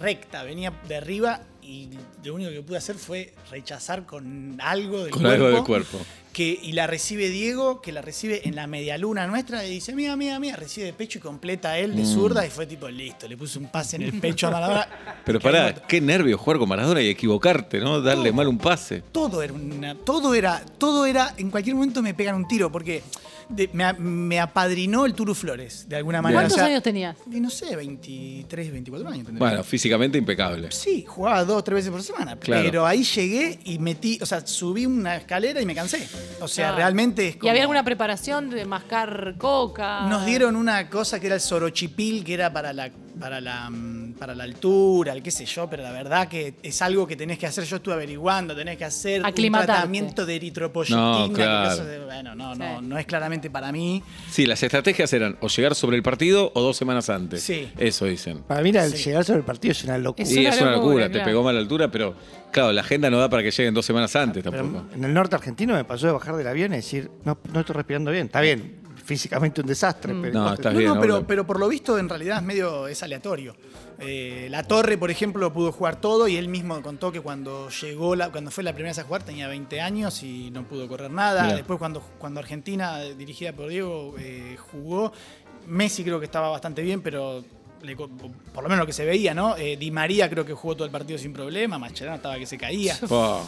recta, 0.00 0.42
venía 0.42 0.72
de 0.88 0.96
arriba 0.96 1.40
y 1.62 1.90
lo 2.24 2.34
único 2.34 2.50
que 2.50 2.62
pude 2.62 2.78
hacer 2.78 2.96
fue 2.96 3.34
rechazar 3.50 4.04
con 4.06 4.58
algo 4.60 5.02
del 5.04 5.10
Con 5.10 5.22
cuerpo. 5.22 5.44
algo 5.44 5.56
del 5.56 5.64
cuerpo. 5.64 5.98
Que, 6.36 6.60
y 6.62 6.72
la 6.72 6.86
recibe 6.86 7.30
Diego, 7.30 7.80
que 7.80 7.92
la 7.92 8.02
recibe 8.02 8.46
en 8.46 8.56
la 8.56 8.66
medialuna 8.66 9.26
nuestra, 9.26 9.64
y 9.64 9.70
dice, 9.70 9.94
mía, 9.94 10.16
mía, 10.16 10.38
mía, 10.38 10.54
recibe 10.54 10.84
de 10.84 10.92
pecho 10.92 11.16
y 11.18 11.22
completa 11.22 11.78
él 11.78 11.96
de 11.96 12.02
Mm. 12.02 12.06
zurda, 12.14 12.46
y 12.46 12.50
fue 12.50 12.66
tipo, 12.66 12.90
listo, 12.90 13.26
le 13.26 13.38
puse 13.38 13.58
un 13.58 13.68
pase 13.68 13.96
en 13.96 14.02
el 14.02 14.20
pecho 14.20 14.48
a 14.48 14.50
Maradona. 14.50 14.86
Pero 15.24 15.40
pará, 15.40 15.74
qué 15.88 15.98
nervio 15.98 16.36
jugar 16.36 16.58
con 16.58 16.68
Maradona 16.68 17.00
y 17.00 17.08
equivocarte, 17.08 17.80
¿no? 17.80 18.02
Darle 18.02 18.32
mal 18.32 18.48
un 18.48 18.58
pase. 18.58 19.02
todo 19.12 19.42
era 19.42 19.54
una, 19.54 19.94
todo 19.94 20.34
era, 20.34 20.62
todo 20.76 21.06
era, 21.06 21.32
en 21.38 21.50
cualquier 21.50 21.74
momento 21.74 22.02
me 22.02 22.12
pegan 22.12 22.34
un 22.34 22.46
tiro, 22.46 22.70
porque 22.70 23.02
de- 23.48 23.70
me, 23.98 24.38
apadrinó 24.38 25.06
el 25.06 25.14
Turu 25.14 25.34
Flores, 25.34 25.86
de 25.88 25.96
alguna 25.96 26.20
manera. 26.20 26.40
¿Cuántos 26.42 26.56
O 26.56 26.58
sea, 26.58 26.66
años 26.66 26.82
tenías? 26.82 27.16
y 27.32 27.40
no 27.40 27.48
sé, 27.48 27.74
23, 27.76 28.72
24 28.72 29.08
años. 29.08 29.24
tendría. 29.24 29.48
Bueno, 29.48 29.64
físicamente 29.64 30.18
impecable. 30.18 30.70
Sí, 30.72 31.04
jugaba 31.08 31.44
dos, 31.44 31.64
tres 31.64 31.76
veces 31.76 31.90
por 31.90 32.02
semana. 32.02 32.36
Claro. 32.36 32.62
Pero 32.64 32.84
ahí 32.86 33.04
llegué 33.04 33.58
y 33.64 33.78
metí, 33.78 34.18
o 34.20 34.26
sea, 34.26 34.46
subí 34.46 34.84
una 34.84 35.16
escalera 35.16 35.62
y 35.62 35.64
me 35.66 35.74
cansé. 35.74 36.06
O 36.40 36.48
sea, 36.48 36.66
Claro. 36.66 36.76
realmente 36.78 37.28
es 37.28 37.36
como... 37.36 37.46
¿Y 37.46 37.48
había 37.50 37.62
alguna 37.62 37.82
preparación 37.84 38.50
de 38.50 38.64
mascar 38.64 39.34
coca? 39.38 40.02
Nos 40.08 40.26
dieron 40.26 40.56
una 40.56 40.88
cosa 40.90 41.18
que 41.20 41.26
era 41.26 41.34
el 41.36 41.40
sorochipil, 41.40 42.24
que 42.24 42.34
era 42.34 42.52
para 42.52 42.72
la, 42.72 42.90
para 43.18 43.40
la, 43.40 43.70
mm, 43.70 44.14
para 44.18 44.34
la 44.34 44.44
altura, 44.44 45.12
el 45.12 45.22
qué 45.22 45.30
sé 45.30 45.44
yo, 45.46 45.68
pero 45.70 45.82
la 45.82 45.90
verdad 45.92 46.28
que 46.28 46.54
es 46.62 46.82
algo 46.82 47.06
que 47.06 47.16
tenés 47.16 47.38
que 47.38 47.46
hacer. 47.46 47.64
Yo 47.64 47.76
estuve 47.76 47.94
averiguando, 47.94 48.54
tenés 48.54 48.76
que 48.76 48.84
hacer 48.84 49.22
un 49.24 49.32
tratamiento 49.52 50.26
de 50.26 50.36
eritropoyetina. 50.36 50.98
No, 51.28 51.32
claro. 51.32 51.84
de- 51.84 52.04
bueno, 52.04 52.34
no, 52.34 52.54
no, 52.54 52.80
Sí. 52.80 52.84
no 52.86 52.98
es 52.98 53.06
claramente 53.06 53.50
para 53.50 53.72
mí. 53.72 54.02
Sí, 54.30 54.46
las 54.46 54.62
estrategias 54.62 55.12
eran 55.12 55.36
o 55.40 55.48
llegar 55.48 55.74
sobre 55.74 55.96
el 55.96 56.02
partido 56.02 56.52
o 56.54 56.60
dos 56.62 56.76
semanas 56.76 57.08
antes. 57.10 57.42
Sí. 57.42 57.70
Eso 57.78 58.04
dicen. 58.06 58.42
Para 58.42 58.62
mí, 58.62 58.70
el 58.70 58.92
Sí. 58.92 59.04
llegar 59.04 59.24
sobre 59.24 59.38
el 59.40 59.44
partido 59.44 59.72
es 59.72 59.84
una 59.84 59.98
locura. 59.98 60.26
Sí, 60.26 60.44
es 60.46 60.60
una 60.60 60.72
locura, 60.72 61.06
locura, 61.06 61.10
te 61.10 61.20
pegó 61.20 61.42
mal 61.42 61.56
altura, 61.56 61.90
pero 61.90 62.14
claro, 62.52 62.72
la 62.72 62.80
agenda 62.82 63.10
no 63.10 63.18
da 63.18 63.28
para 63.28 63.42
que 63.42 63.50
lleguen 63.50 63.74
dos 63.74 63.84
semanas 63.86 64.14
antes 64.16 64.42
Pero 64.42 64.56
tampoco. 64.56 64.94
en 64.94 65.04
el 65.04 65.12
norte 65.14 65.36
argentino 65.36 65.74
me 65.74 65.84
pasó 65.84 66.06
de 66.06 66.12
bajar 66.12 66.36
del 66.36 66.46
avión 66.46 66.72
y 66.72 66.76
decir, 66.76 67.10
no, 67.24 67.38
no 67.52 67.60
estoy 67.60 67.74
respirando 67.76 68.10
bien. 68.10 68.26
Está 68.26 68.40
bien, 68.40 68.76
físicamente 69.06 69.60
un 69.60 69.66
desastre, 69.66 70.14
pero. 70.20 70.40
No, 70.40 70.52
estás 70.52 70.72
no, 70.72 70.78
bien, 70.78 70.94
no, 70.94 71.00
pero, 71.00 71.26
pero 71.26 71.46
por 71.46 71.58
lo 71.58 71.68
visto 71.68 71.98
en 71.98 72.08
realidad 72.08 72.38
es 72.38 72.42
medio 72.42 72.88
es 72.88 73.02
aleatorio. 73.02 73.56
Eh, 73.98 74.48
la 74.50 74.62
Torre, 74.64 74.98
por 74.98 75.10
ejemplo, 75.10 75.50
pudo 75.52 75.72
jugar 75.72 76.00
todo 76.00 76.28
y 76.28 76.36
él 76.36 76.48
mismo 76.48 76.82
contó 76.82 77.12
que 77.12 77.20
cuando 77.20 77.70
llegó, 77.70 78.14
la, 78.16 78.30
cuando 78.30 78.50
fue 78.50 78.64
la 78.64 78.72
primera 78.72 78.90
vez 78.90 78.98
a 78.98 79.04
jugar 79.04 79.22
tenía 79.22 79.48
20 79.48 79.80
años 79.80 80.22
y 80.22 80.50
no 80.50 80.64
pudo 80.64 80.86
correr 80.88 81.10
nada. 81.10 81.54
Después 81.54 81.78
cuando, 81.78 82.00
cuando 82.18 82.40
Argentina, 82.40 83.02
eh, 83.02 83.14
dirigida 83.14 83.52
por 83.52 83.68
Diego, 83.68 84.14
eh, 84.18 84.56
jugó, 84.70 85.12
Messi 85.66 86.04
creo 86.04 86.18
que 86.18 86.26
estaba 86.26 86.50
bastante 86.50 86.82
bien, 86.82 87.00
pero 87.00 87.42
por 88.52 88.62
lo 88.62 88.68
menos 88.68 88.82
lo 88.82 88.86
que 88.86 88.92
se 88.92 89.04
veía, 89.04 89.34
¿no? 89.34 89.56
Eh, 89.56 89.76
Di 89.76 89.90
María 89.90 90.28
creo 90.28 90.44
que 90.44 90.52
jugó 90.52 90.74
todo 90.74 90.84
el 90.84 90.90
partido 90.90 91.18
sin 91.18 91.32
problema, 91.32 91.78
Mascherano 91.78 92.16
estaba 92.16 92.36
que 92.36 92.46
se 92.46 92.58
caía. 92.58 92.98
Oh. 93.08 93.42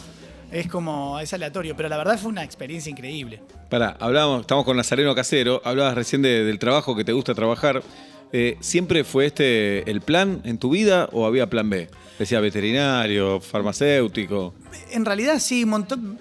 Es 0.51 0.67
como, 0.67 1.19
es 1.19 1.31
aleatorio, 1.33 1.75
pero 1.75 1.89
la 1.89 1.97
verdad 1.97 2.17
fue 2.17 2.29
una 2.31 2.43
experiencia 2.43 2.89
increíble. 2.89 3.41
Pará, 3.69 3.95
hablábamos, 3.99 4.41
estamos 4.41 4.65
con 4.65 4.75
Nazareno 4.77 5.13
Casero, 5.13 5.61
hablabas 5.63 5.93
recién 5.95 6.21
de- 6.23 6.43
del 6.43 6.57
trabajo 6.57 6.95
que 6.95 7.03
te 7.03 7.11
gusta 7.13 7.35
trabajar. 7.35 7.83
Eh, 8.31 8.57
¿Siempre 8.59 9.03
fue 9.03 9.25
este 9.27 9.89
el 9.89 10.01
plan 10.01 10.41
en 10.43 10.57
tu 10.57 10.69
vida 10.71 11.07
o 11.11 11.25
había 11.27 11.49
plan 11.49 11.69
B? 11.69 11.87
Decía 12.17 12.39
veterinario, 12.39 13.39
farmacéutico. 13.41 14.53
En 14.91 15.05
realidad 15.05 15.39
sí, 15.39 15.63
un 15.63 15.69
montón. 15.71 16.19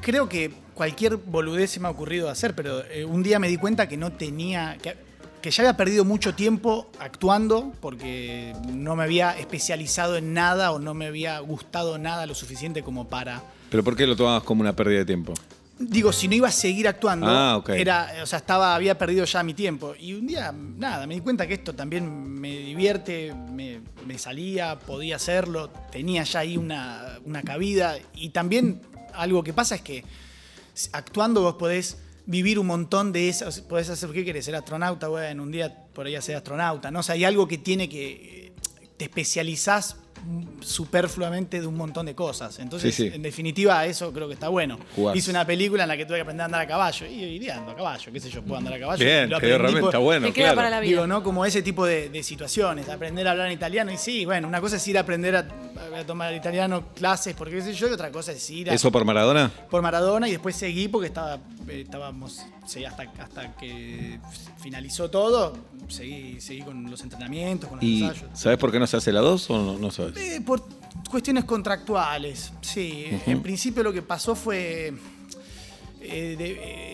Creo 0.00 0.28
que 0.28 0.50
cualquier 0.74 1.16
boludez 1.16 1.70
se 1.70 1.80
me 1.80 1.88
ha 1.88 1.90
ocurrido 1.90 2.28
hacer, 2.28 2.54
pero 2.54 2.82
eh, 2.86 3.04
un 3.04 3.22
día 3.22 3.38
me 3.38 3.48
di 3.48 3.56
cuenta 3.56 3.88
que 3.88 3.96
no 3.96 4.12
tenía. 4.12 4.76
Que, 4.82 4.94
que 5.42 5.50
ya 5.50 5.62
había 5.64 5.76
perdido 5.76 6.04
mucho 6.04 6.34
tiempo 6.34 6.90
actuando 6.98 7.72
porque 7.80 8.54
no 8.68 8.96
me 8.96 9.02
había 9.02 9.36
especializado 9.38 10.16
en 10.16 10.32
nada 10.32 10.72
o 10.72 10.78
no 10.78 10.94
me 10.94 11.06
había 11.06 11.38
gustado 11.40 11.98
nada 11.98 12.24
lo 12.26 12.34
suficiente 12.34 12.82
como 12.82 13.08
para. 13.08 13.42
¿Pero 13.70 13.82
por 13.84 13.96
qué 13.96 14.06
lo 14.06 14.16
tomabas 14.16 14.42
como 14.44 14.60
una 14.62 14.74
pérdida 14.74 14.98
de 15.00 15.04
tiempo? 15.06 15.34
Digo, 15.78 16.12
si 16.12 16.28
no 16.28 16.34
iba 16.36 16.46
a 16.48 16.52
seguir 16.52 16.86
actuando, 16.86 17.26
Ah, 17.28 17.56
ok. 17.56 17.70
era, 17.70 18.12
o 18.22 18.26
sea, 18.26 18.38
estaba, 18.38 18.74
había 18.76 18.96
perdido 18.96 19.24
ya 19.24 19.42
mi 19.42 19.52
tiempo. 19.52 19.94
Y 19.98 20.12
un 20.14 20.26
día, 20.28 20.52
nada, 20.52 21.06
me 21.08 21.14
di 21.14 21.20
cuenta 21.20 21.46
que 21.48 21.54
esto 21.54 21.74
también 21.74 22.08
me 22.34 22.50
divierte, 22.58 23.34
me, 23.34 23.80
me 24.06 24.16
salía, 24.16 24.78
podía 24.78 25.16
hacerlo, 25.16 25.70
tenía 25.90 26.22
ya 26.22 26.40
ahí 26.40 26.56
una, 26.56 27.18
una 27.24 27.42
cabida. 27.42 27.96
Y 28.14 28.28
también 28.28 28.80
algo 29.14 29.42
que 29.42 29.52
pasa 29.52 29.74
es 29.74 29.80
que 29.82 30.04
actuando 30.92 31.42
vos 31.42 31.54
podés 31.54 31.98
vivir 32.26 32.58
un 32.58 32.66
montón 32.66 33.12
de 33.12 33.28
esas, 33.28 33.60
podés 33.60 33.88
hacer, 33.90 34.10
¿qué 34.10 34.24
querés? 34.24 34.44
Ser 34.44 34.54
astronauta, 34.54 35.08
bueno, 35.08 35.42
un 35.42 35.50
día 35.52 35.74
por 35.92 36.06
ahí 36.06 36.20
ser 36.22 36.36
astronauta, 36.36 36.90
¿no? 36.90 37.00
O 37.00 37.02
sea, 37.02 37.14
hay 37.14 37.24
algo 37.24 37.48
que 37.48 37.58
tiene 37.58 37.88
que, 37.88 38.46
eh, 38.46 38.52
te 38.96 39.04
especializás 39.06 39.96
superfluamente 40.60 41.60
de 41.60 41.66
un 41.66 41.76
montón 41.76 42.06
de 42.06 42.14
cosas. 42.14 42.58
Entonces, 42.60 42.94
Sí, 42.94 43.08
sí. 43.08 43.14
en 43.14 43.22
definitiva, 43.22 43.84
eso 43.86 44.12
creo 44.12 44.28
que 44.28 44.34
está 44.34 44.48
bueno. 44.48 44.78
Jugás. 44.94 45.16
Hice 45.16 45.30
una 45.30 45.44
película 45.44 45.82
en 45.84 45.88
la 45.88 45.96
que 45.96 46.06
tuve 46.06 46.18
que 46.18 46.22
aprender 46.22 46.42
a 46.42 46.44
andar 46.46 46.60
a 46.60 46.66
caballo. 46.66 47.06
Y 47.06 47.24
hoy 47.24 47.38
día 47.38 47.56
ando 47.58 47.72
a 47.72 47.76
caballo, 47.76 48.12
qué 48.12 48.20
sé 48.20 48.30
yo, 48.30 48.42
puedo 48.42 48.58
andar 48.58 48.74
a 48.74 48.78
caballo. 48.78 49.04
Bien, 49.04 49.28
Lo 49.28 49.36
aprendí 49.36 49.54
herramienta, 49.56 49.90
por- 49.90 50.00
bueno, 50.00 50.26
Te 50.28 50.32
queda 50.32 50.44
claro. 50.46 50.56
para 50.56 50.70
la 50.70 50.80
vida. 50.80 50.90
Digo, 50.90 51.06
¿no? 51.06 51.22
Como 51.22 51.44
ese 51.44 51.62
tipo 51.62 51.84
de, 51.84 52.08
de 52.08 52.22
situaciones, 52.22 52.88
aprender 52.88 53.26
a 53.26 53.32
hablar 53.32 53.48
en 53.48 53.54
italiano. 53.54 53.90
Y 53.92 53.96
sí, 53.98 54.24
bueno, 54.24 54.46
una 54.48 54.60
cosa 54.60 54.76
es 54.76 54.86
ir 54.88 54.96
a 54.96 55.00
aprender 55.00 55.34
a, 55.36 55.48
a 55.98 56.04
tomar 56.06 56.32
italiano 56.34 56.92
clases, 56.94 57.34
porque 57.34 57.56
qué 57.56 57.62
sé 57.62 57.74
yo, 57.74 57.88
y 57.88 57.92
otra 57.92 58.10
cosa 58.12 58.32
es 58.32 58.48
ir 58.50 58.70
a, 58.70 58.74
¿Eso 58.74 58.92
por 58.92 59.04
Maradona? 59.04 59.50
por 59.70 59.82
Maradona 59.82 60.28
y 60.28 60.32
después 60.32 60.54
seguí 60.54 60.88
porque 60.88 61.08
estaba, 61.08 61.38
estábamos, 61.68 62.42
sí, 62.66 62.84
hasta, 62.84 63.04
hasta 63.18 63.54
que 63.56 64.18
finalizó 64.60 65.10
todo, 65.10 65.56
seguí, 65.88 66.40
seguí 66.40 66.62
con 66.62 66.90
los 66.90 67.00
entrenamientos, 67.02 67.68
con 67.68 67.78
los 67.78 67.84
¿Y 67.84 68.02
ensayos. 68.04 68.30
sabes 68.38 68.58
por 68.58 68.70
qué 68.72 68.78
no 68.78 68.86
se 68.86 68.96
hace 68.96 69.12
la 69.12 69.20
2 69.20 69.50
o 69.50 69.58
no, 69.62 69.78
no 69.78 69.90
sabes? 69.90 70.16
Eh, 70.16 70.40
por 70.44 70.62
cuestiones 71.10 71.44
contractuales, 71.44 72.52
sí. 72.62 73.06
En 73.26 73.42
principio 73.42 73.82
lo 73.82 73.92
que 73.92 74.02
pasó 74.02 74.34
fue... 74.34 74.92
eh, 76.00 76.34
de- 76.36 76.58
eh, 76.60 76.91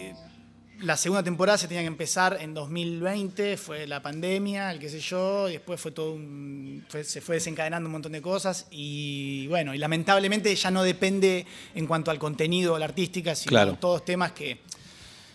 la 0.80 0.96
segunda 0.96 1.22
temporada 1.24 1.58
se 1.58 1.66
tenía 1.66 1.82
que 1.82 1.88
empezar 1.88 2.38
en 2.40 2.54
2020, 2.54 3.56
fue 3.56 3.86
la 3.86 4.00
pandemia, 4.00 4.70
el 4.70 4.78
qué 4.78 4.88
sé 4.88 5.00
yo, 5.00 5.48
y 5.48 5.52
después 5.52 5.80
fue 5.80 5.90
todo 5.90 6.12
un- 6.12 6.84
fue- 6.88 7.02
se 7.04 7.20
fue 7.20 7.36
desencadenando 7.36 7.88
un 7.88 7.92
montón 7.92 8.12
de 8.12 8.22
cosas 8.22 8.66
y 8.70 9.46
bueno, 9.48 9.74
y 9.74 9.78
lamentablemente 9.78 10.54
ya 10.54 10.70
no 10.70 10.82
depende 10.84 11.44
en 11.74 11.86
cuanto 11.86 12.10
al 12.12 12.18
contenido 12.18 12.74
o 12.74 12.78
la 12.78 12.84
artística, 12.84 13.34
sino 13.34 13.50
Claro. 13.50 13.74
todos 13.80 14.04
temas 14.04 14.32
que... 14.32 14.58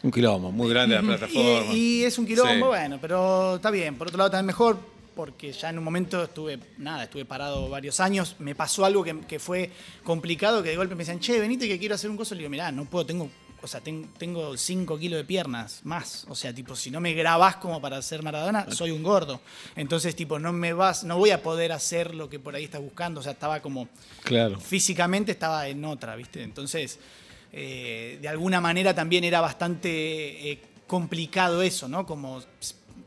Un 0.01 0.12
quilombo, 0.12 0.51
muy 0.51 0.69
grande 0.69 0.95
la 0.95 1.01
plataforma. 1.01 1.73
Y, 1.73 2.01
y 2.01 2.03
es 2.03 2.17
un 2.17 2.25
quilombo, 2.25 2.51
Sí. 2.53 2.62
bueno, 2.62 2.97
pero 3.01 3.55
está 3.55 3.69
bien. 3.71 3.95
Por 3.95 4.07
otro 4.07 4.17
lado, 4.17 4.31
también 4.31 4.47
mejor, 4.47 4.77
porque 5.15 5.51
ya 5.53 5.69
en 5.69 5.77
un 5.77 5.83
momento 5.83 6.23
estuve, 6.23 6.59
nada, 6.77 7.03
estuve 7.05 7.23
parado 7.23 7.69
varios 7.69 8.00
años. 8.01 8.35
Me 8.39 8.53
pasó 8.53 8.83
algo 8.83 9.01
que, 9.03 9.17
que 9.27 9.39
fue 9.39 9.69
complicado, 10.03 10.62
que 10.62 10.69
de 10.69 10.75
golpe 10.75 10.95
me 10.95 11.00
decían, 11.05 11.19
che, 11.21 11.39
venite 11.39 11.67
que 11.69 11.79
quiero 11.79 11.95
hacer 11.95 12.09
un 12.09 12.17
coso. 12.17 12.33
Le 12.35 12.39
digo, 12.39 12.50
mirá, 12.50 12.69
no 12.71 12.83
puedo, 12.83 13.05
tengo, 13.05 13.29
o 13.63 13.67
sea, 13.67 13.79
ten- 13.82 14.10
tengo 14.17 14.55
5 14.58 15.00
kilos 15.00 15.17
de 15.17 15.24
piernas 15.24 15.79
más. 15.84 16.25
O 16.29 16.36
sea, 16.36 16.53
tipo, 16.53 16.75
si 16.75 16.91
no 16.91 17.00
me 17.00 17.13
grabás 17.13 17.55
como 17.55 17.82
para 17.82 17.98
hacer 17.98 18.22
Maradona, 18.22 18.70
soy 18.72 18.91
un 18.91 19.01
gordo. 19.01 19.39
Entonces, 19.75 20.15
tipo, 20.15 20.38
no 20.38 20.51
me 20.53 20.74
vas, 20.74 21.03
no 21.05 21.17
voy 21.17 21.32
a 21.32 21.41
poder 21.41 21.72
hacer 21.72 22.13
lo 22.13 22.29
que 22.29 22.39
por 22.39 22.55
ahí 22.55 22.65
estás 22.65 22.82
buscando. 22.82 23.22
O 23.22 23.24
sea, 23.24 23.32
estaba 23.32 23.62
como 23.62 23.88
Claro. 24.24 24.60
físicamente 24.60 25.32
estaba 25.32 25.67
en 25.67 25.84
otra, 25.86 26.15
¿viste? 26.15 26.43
Entonces, 26.43 27.00
eh, 27.51 28.20
de 28.22 28.27
alguna 28.27 28.60
manera 28.62 28.93
también 28.93 29.24
era 29.24 29.39
bastante 29.41 30.51
eh, 30.51 30.62
complicado 30.88 31.62
eso, 31.62 31.88
¿no? 31.88 32.05
Como 32.05 32.41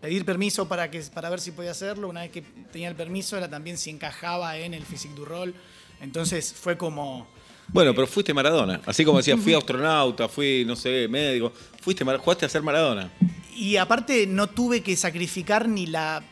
pedir 0.01 0.25
permiso 0.25 0.69
para, 0.69 0.91
que, 0.91 1.01
para 1.03 1.29
ver 1.31 1.41
si 1.41 1.51
podía 1.53 1.73
hacerlo. 1.73 2.09
Una 2.09 2.23
vez 2.23 2.31
que 2.31 2.43
tenía 2.73 2.89
el 2.89 2.97
permiso, 2.97 3.37
era 3.37 3.49
también 3.49 3.77
si 3.77 3.91
encajaba 3.91 4.57
en 4.59 4.73
el 4.75 4.85
Physique 4.85 5.15
du 5.15 5.25
Rol. 5.25 5.55
Entonces 6.01 6.53
fue 6.53 6.77
como. 6.77 7.27
Bueno, 7.69 7.95
pero 7.95 8.07
fuiste 8.07 8.33
Maradona. 8.33 8.81
Así 8.87 9.05
como 9.05 9.19
decías, 9.19 9.41
fui 9.41 9.55
astronauta, 9.55 10.29
fui, 10.29 10.65
no 10.67 10.77
sé, 10.77 11.09
médico. 11.09 11.53
Fuiste, 11.81 12.05
jugaste 12.05 12.47
a 12.47 12.49
ser 12.49 12.63
Maradona. 12.63 13.11
Y 13.55 13.77
aparte 13.77 14.27
no 14.27 14.49
tuve 14.49 14.83
que 14.83 14.97
sacrificar 14.97 15.69
ni 15.69 15.87
la 15.87 16.23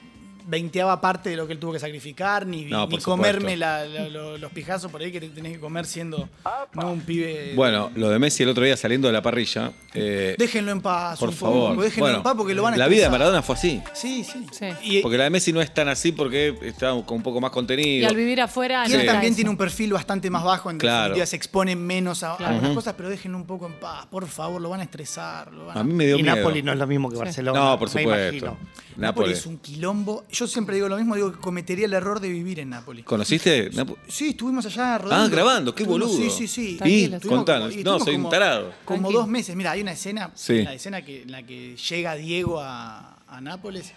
veinteava 0.46 1.00
parte 1.00 1.30
de 1.30 1.36
lo 1.36 1.46
que 1.46 1.54
él 1.54 1.58
tuvo 1.58 1.72
que 1.72 1.78
sacrificar, 1.78 2.46
ni, 2.46 2.64
No, 2.66 2.86
ni 2.86 2.98
comerme 2.98 3.56
la- 3.56 3.84
la- 3.86 4.08
lo- 4.08 4.36
los 4.38 4.52
pijazos 4.52 4.90
por 4.90 5.00
ahí 5.00 5.10
que 5.10 5.20
tenés 5.20 5.52
que 5.54 5.60
comer 5.60 5.86
siendo 5.86 6.28
no 6.74 6.92
un 6.92 7.00
pibe. 7.00 7.52
Bueno, 7.54 7.90
lo 7.94 8.10
de 8.10 8.18
Messi 8.18 8.42
el 8.42 8.50
otro 8.50 8.64
día 8.64 8.76
saliendo 8.76 9.08
de 9.08 9.12
la 9.12 9.22
parrilla. 9.22 9.72
eh, 9.94 10.34
déjenlo 10.38 10.72
en 10.72 10.80
paz, 10.80 11.18
por 11.18 11.28
un 11.30 11.34
favor. 11.34 11.70
poco, 11.70 11.82
déjenlo 11.82 12.04
Bueno, 12.04 12.16
en 12.18 12.22
paz 12.22 12.34
porque 12.36 12.54
lo 12.54 12.62
van 12.62 12.74
a 12.74 12.76
La 12.76 12.88
vida 12.88 13.04
de. 13.04 13.10
Maradona 13.10 13.42
fue 13.42 13.54
así. 13.54 13.80
Sí, 13.94 14.24
sí. 14.24 14.46
Sí. 14.52 14.66
Y, 14.82 15.02
Porque 15.02 15.16
la 15.18 15.24
de 15.24 15.30
Messi 15.30 15.52
no 15.52 15.60
es 15.60 15.72
tan 15.72 15.88
así 15.88 16.12
porque 16.12 16.54
está 16.62 16.90
con 17.06 17.16
un 17.18 17.22
poco 17.22 17.40
más 17.40 17.50
Y 17.50 17.54
contenido. 17.54 18.08
al 18.08 18.16
vivir 18.16 18.40
afuera. 18.40 18.84
y 18.88 18.92
él 18.92 19.06
también 19.06 19.32
eso. 19.32 19.36
tiene 19.36 19.50
un 19.50 19.56
perfil 19.56 19.92
bastante 19.92 20.28
más 20.30 20.42
bajo, 20.44 20.70
en 20.70 20.78
Claro. 20.78 21.02
definitiva 21.04 21.26
se 21.26 21.36
expone 21.36 21.74
menos 21.76 22.22
a, 22.22 22.36
Claro. 22.36 22.54
algunas 22.54 22.74
cosas, 22.74 22.94
pero 22.96 23.08
déjenlo 23.08 23.38
un 23.38 23.46
poco 23.46 23.66
en 23.66 23.74
paz, 23.74 24.06
por 24.06 24.26
favor, 24.26 24.60
lo 24.60 24.68
van 24.68 24.80
a 24.80 24.82
estresar. 24.84 25.52
Lo 25.52 25.66
van 25.66 25.78
a... 25.78 25.80
A 25.80 25.84
mí 25.84 25.92
me 25.94 26.06
dio 26.06 26.18
Y 26.18 26.22
miedo. 26.22 26.36
Napoli 26.36 26.62
no 26.62 26.72
es 26.72 26.78
lo 26.78 26.86
mismo 26.86 27.08
que 27.10 27.16
Barcelona. 27.16 27.58
No, 27.58 27.78
por 27.78 27.88
me 27.94 28.02
supuesto. 28.02 28.22
imagino. 28.36 28.56
Nápoles 28.96 28.98
Nápoles. 28.98 29.38
es 29.38 29.46
un 29.46 29.58
quilombo. 29.58 30.24
Yo 30.34 30.46
siempre 30.46 30.74
digo 30.76 30.88
lo 30.88 30.96
mismo, 30.96 31.14
digo 31.14 31.32
que 31.32 31.38
cometería 31.38 31.86
el 31.86 31.92
error 31.92 32.20
de 32.20 32.28
vivir 32.28 32.60
en 32.60 32.70
Nápoles. 32.70 33.04
¿Conociste? 33.04 33.70
Napo- 33.72 33.96
Sí, 34.08 34.30
estuvimos 34.30 34.66
allá 34.66 34.98
rodando. 34.98 35.24
Ah, 35.24 35.28
grabando, 35.28 35.74
qué 35.74 35.84
boludo. 35.84 36.16
Sí, 36.16 36.28
sí, 36.30 36.48
sí. 36.48 36.78
Y 36.84 37.08
contanos. 37.26 37.68
como- 37.70 37.80
y 37.80 37.84
No, 37.84 37.98
soy 38.00 38.14
un 38.16 38.22
como- 38.22 38.30
tarado. 38.30 38.72
Como 38.84 38.98
Tranquilo. 39.00 39.20
dos 39.20 39.28
meses. 39.28 39.56
Mira, 39.56 39.70
hay 39.72 39.80
una 39.82 39.92
escena, 39.92 40.30
Sí. 40.34 40.62
la 40.62 40.74
escena 40.74 41.02
que, 41.04 41.22
en 41.22 41.32
la 41.32 41.42
que 41.44 41.76
llega 41.76 42.14
Diego 42.16 42.60
a, 42.60 43.18
a 43.26 43.40
Nápoles. 43.40 43.92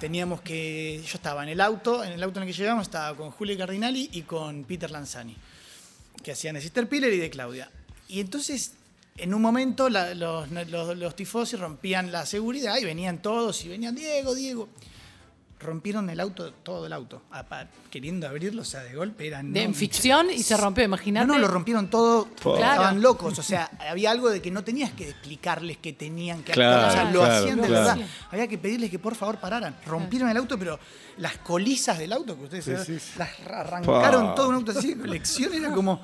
Teníamos 0.00 0.40
que. 0.42 1.00
Yo 1.06 1.14
estaba 1.14 1.42
en 1.44 1.48
el 1.50 1.60
auto, 1.60 2.04
en 2.04 2.12
el 2.12 2.22
auto 2.22 2.40
en 2.40 2.46
el 2.48 2.52
que 2.54 2.58
llegamos, 2.60 2.82
estaba 2.82 3.16
con 3.16 3.30
Julio 3.30 3.56
Cardinali 3.56 4.10
y 4.12 4.22
con 4.22 4.64
Peter 4.64 4.90
Lanzani, 4.90 5.36
que 6.22 6.32
hacían 6.32 6.56
de 6.56 6.60
Sister 6.60 6.88
Piller 6.88 7.12
y 7.12 7.18
de 7.18 7.30
Claudia. 7.30 7.70
Y 8.08 8.20
entonces, 8.20 8.72
en 9.16 9.32
un 9.32 9.40
momento, 9.40 9.88
la- 9.88 10.14
los, 10.14 10.50
los, 10.50 10.96
los 10.98 11.16
tifosi 11.16 11.56
rompían 11.56 12.10
la 12.12 12.26
seguridad 12.26 12.76
y 12.78 12.84
venían 12.84 13.22
todos 13.22 13.64
y 13.64 13.68
venían 13.68 13.94
Diego, 13.94 14.34
Diego. 14.34 14.68
Rompieron 15.60 16.10
el 16.10 16.20
auto, 16.20 16.52
todo 16.52 16.86
el 16.86 16.92
auto, 16.92 17.22
queriendo 17.90 18.28
abrirlo, 18.28 18.62
o 18.62 18.64
sea, 18.64 18.82
de 18.82 18.94
golpe 18.94 19.26
eran. 19.26 19.52
De, 19.52 19.60
¿no? 19.60 19.66
en 19.66 19.74
ficción 19.74 20.30
y 20.30 20.42
se 20.42 20.56
rompió, 20.56 20.84
imagínate. 20.84 21.26
No, 21.26 21.34
no, 21.34 21.38
lo 21.38 21.48
rompieron 21.48 21.88
todo. 21.88 22.28
Claro. 22.42 22.56
Estaban 22.56 23.00
locos. 23.00 23.38
O 23.38 23.42
sea, 23.42 23.70
había 23.88 24.10
algo 24.10 24.28
de 24.28 24.42
que 24.42 24.50
no 24.50 24.62
tenías 24.62 24.92
que 24.92 25.08
explicarles 25.08 25.78
que 25.78 25.92
tenían 25.94 26.42
que 26.42 26.52
Claro, 26.52 26.86
actuar. 26.86 26.90
O 26.90 26.92
sea, 26.92 27.04
lo 27.12 27.20
claro, 27.20 27.34
hacían 27.34 27.60
de 27.62 27.66
claro. 27.68 27.84
verdad. 27.96 28.08
Había 28.30 28.48
que 28.48 28.58
pedirles 28.58 28.90
que 28.90 28.98
por 28.98 29.14
favor 29.14 29.38
pararan. 29.38 29.76
Rompieron 29.86 30.28
el 30.28 30.36
auto, 30.36 30.58
pero 30.58 30.78
las 31.16 31.38
colizas 31.38 31.98
del 31.98 32.12
auto, 32.12 32.36
que 32.36 32.44
ustedes 32.44 32.64
saben, 32.64 33.00
las 33.16 33.30
arrancaron 33.46 34.34
todo 34.34 34.48
un 34.48 34.56
auto 34.56 34.72
así 34.72 34.94
de 34.94 35.00
colección. 35.00 35.54
Era 35.54 35.70
como. 35.70 36.02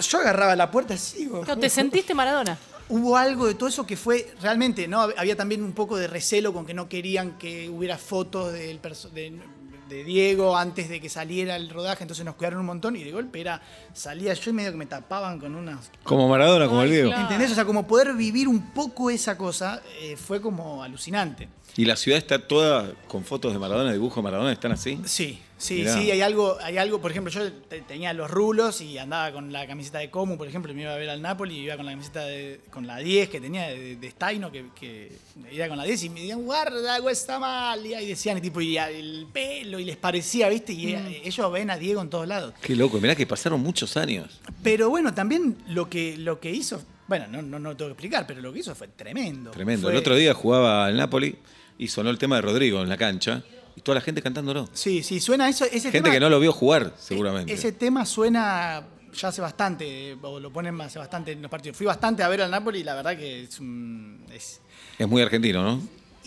Yo 0.00 0.18
agarraba 0.18 0.54
la 0.54 0.70
puerta 0.70 0.94
así. 0.94 1.26
No, 1.26 1.56
¿Te 1.56 1.70
sentiste 1.70 2.14
Maradona? 2.14 2.56
Hubo 2.88 3.16
algo 3.16 3.46
de 3.46 3.54
todo 3.54 3.68
eso 3.68 3.86
que 3.86 3.96
fue 3.96 4.32
realmente, 4.40 4.86
¿no? 4.86 5.00
Había 5.00 5.36
también 5.36 5.62
un 5.62 5.72
poco 5.72 5.96
de 5.96 6.06
recelo 6.06 6.52
con 6.52 6.66
que 6.66 6.74
no 6.74 6.88
querían 6.88 7.36
que 7.38 7.68
hubiera 7.68 7.98
fotos 7.98 8.52
del 8.52 8.80
de, 9.12 9.40
de 9.88 10.04
Diego 10.04 10.56
antes 10.56 10.88
de 10.88 11.00
que 11.00 11.08
saliera 11.08 11.56
el 11.56 11.70
rodaje, 11.70 12.04
entonces 12.04 12.24
nos 12.24 12.34
cuidaron 12.34 12.60
un 12.60 12.66
montón 12.66 12.96
y 12.96 13.04
de 13.04 13.12
golpe 13.12 13.40
era, 13.40 13.60
salía 13.92 14.34
yo 14.34 14.50
y 14.50 14.54
medio 14.54 14.72
que 14.72 14.76
me 14.76 14.86
tapaban 14.86 15.38
con 15.38 15.54
unas... 15.54 15.90
Como 16.02 16.28
Maradona, 16.28 16.66
como 16.66 16.82
el 16.82 16.90
Diego. 16.90 17.08
claro. 17.08 17.22
¿Entendés? 17.22 17.52
O 17.52 17.54
sea, 17.54 17.64
como 17.64 17.86
poder 17.86 18.14
vivir 18.14 18.48
un 18.48 18.70
poco 18.72 19.10
esa 19.10 19.36
cosa 19.36 19.82
eh, 20.00 20.16
fue 20.16 20.40
como 20.40 20.82
alucinante. 20.82 21.48
Y 21.76 21.84
la 21.84 21.96
ciudad 21.96 22.18
está 22.18 22.38
toda 22.38 22.92
con 23.06 23.24
fotos 23.24 23.52
de 23.52 23.58
Maradona, 23.58 23.92
dibujos 23.92 24.16
de 24.16 24.22
Maradona, 24.22 24.52
¿están 24.52 24.72
así? 24.72 25.00
Sí, 25.04 25.40
sí, 25.58 25.74
Mirá. 25.76 25.94
sí, 25.94 26.10
hay 26.10 26.20
algo, 26.20 26.56
hay 26.62 26.78
algo, 26.78 27.00
por 27.00 27.10
ejemplo, 27.10 27.32
yo 27.32 27.52
te- 27.52 27.80
tenía 27.82 28.12
los 28.12 28.30
rulos 28.30 28.80
y 28.80 28.98
andaba 28.98 29.32
con 29.32 29.52
la 29.52 29.66
camiseta 29.66 29.98
de 29.98 30.10
Comu, 30.10 30.36
por 30.36 30.46
ejemplo, 30.48 30.70
y 30.72 30.74
me 30.74 30.82
iba 30.82 30.92
a 30.92 30.96
ver 30.96 31.08
al 31.10 31.22
Napoli 31.22 31.56
y 31.56 31.60
iba 31.64 31.76
con 31.76 31.86
la 31.86 31.92
camiseta 31.92 32.24
de, 32.24 32.60
con 32.70 32.86
la 32.86 32.98
10 32.98 33.28
que 33.28 33.40
tenía 33.40 33.68
de, 33.68 33.96
de 33.96 34.10
Staino, 34.10 34.50
que, 34.52 34.66
que 34.78 35.12
iba 35.50 35.68
con 35.68 35.76
la 35.78 35.84
10 35.84 36.04
y 36.04 36.08
me 36.10 36.20
decían, 36.20 36.42
guarda, 36.44 36.94
algo 36.94 37.08
está 37.10 37.38
mal, 37.38 37.84
y 37.86 37.94
ahí 37.94 38.06
decían, 38.08 38.38
y 38.38 38.40
tipo, 38.40 38.60
y 38.60 38.76
el 38.78 39.26
pelo, 39.32 39.78
y 39.78 39.84
les 39.84 39.96
parecía, 39.96 40.48
¿viste? 40.48 40.72
Y 40.72 40.92
eh, 40.94 41.22
ellos 41.24 41.52
ven 41.52 41.70
a 41.70 41.76
Diego 41.78 42.00
en 42.02 42.10
todos 42.10 42.26
lados. 42.28 42.54
Qué 42.62 42.76
loco, 42.76 43.00
mirá 43.00 43.14
que 43.14 43.26
pasaron 43.26 43.60
muchos 43.60 43.96
años. 43.96 44.40
Pero 44.62 44.90
bueno, 44.90 45.14
también 45.14 45.56
lo 45.68 45.88
que, 45.88 46.16
lo 46.16 46.38
que 46.40 46.50
hizo, 46.50 46.82
bueno, 47.08 47.26
no, 47.28 47.40
no, 47.42 47.58
no 47.58 47.76
tengo 47.76 47.88
que 47.88 47.92
explicar, 47.92 48.26
pero 48.26 48.40
lo 48.40 48.52
que 48.52 48.58
hizo 48.60 48.74
fue 48.74 48.88
tremendo. 48.88 49.52
Tremendo. 49.52 49.82
Fue- 49.86 49.92
El 49.92 49.98
otro 49.98 50.16
día 50.16 50.34
jugaba 50.34 50.86
al 50.86 50.96
Napoli 50.96 51.36
y 51.78 51.88
sonó 51.88 52.10
el 52.10 52.18
tema 52.18 52.36
de 52.36 52.42
Rodrigo 52.42 52.82
en 52.82 52.88
la 52.88 52.96
cancha 52.96 53.42
y 53.76 53.80
toda 53.82 53.96
la 53.96 54.00
gente 54.00 54.22
cantándolo. 54.22 54.68
Sí, 54.72 55.02
sí, 55.02 55.20
suena 55.20 55.48
eso, 55.48 55.64
ese 55.66 55.90
Gente 55.92 56.00
tema- 56.02 56.12
que 56.14 56.20
no 56.20 56.28
lo 56.30 56.40
vio 56.40 56.52
jugar, 56.52 56.94
seguramente. 56.98 57.52
Ese 57.52 57.72
tema 57.72 58.04
suena 58.06 58.82
ya 59.14 59.28
hace 59.28 59.40
bastante, 59.40 60.16
o 60.22 60.40
lo 60.40 60.52
ponen 60.52 60.80
hace 60.80 60.98
bastante 60.98 61.32
en 61.32 61.42
los 61.42 61.50
partidos. 61.50 61.76
Fui 61.76 61.86
bastante 61.86 62.22
a 62.22 62.28
ver 62.28 62.42
al 62.42 62.50
Napoli 62.50 62.80
y 62.80 62.84
la 62.84 62.94
verdad 62.94 63.16
que 63.16 63.44
es 63.44 63.60
un... 63.60 64.24
es- 64.32 64.60
Es 64.98 65.06
muy 65.08 65.22
argentino, 65.22 65.62
¿no? 65.62 65.80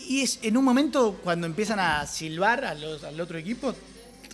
y 0.08 0.22
es 0.22 0.38
en 0.42 0.56
un 0.56 0.64
momento 0.64 1.20
cuando 1.22 1.46
empiezan 1.46 1.78
a 1.78 2.06
silbar 2.06 2.64
a 2.64 2.74
los- 2.74 3.04
al 3.04 3.20
otro 3.20 3.36
equipo, 3.36 3.74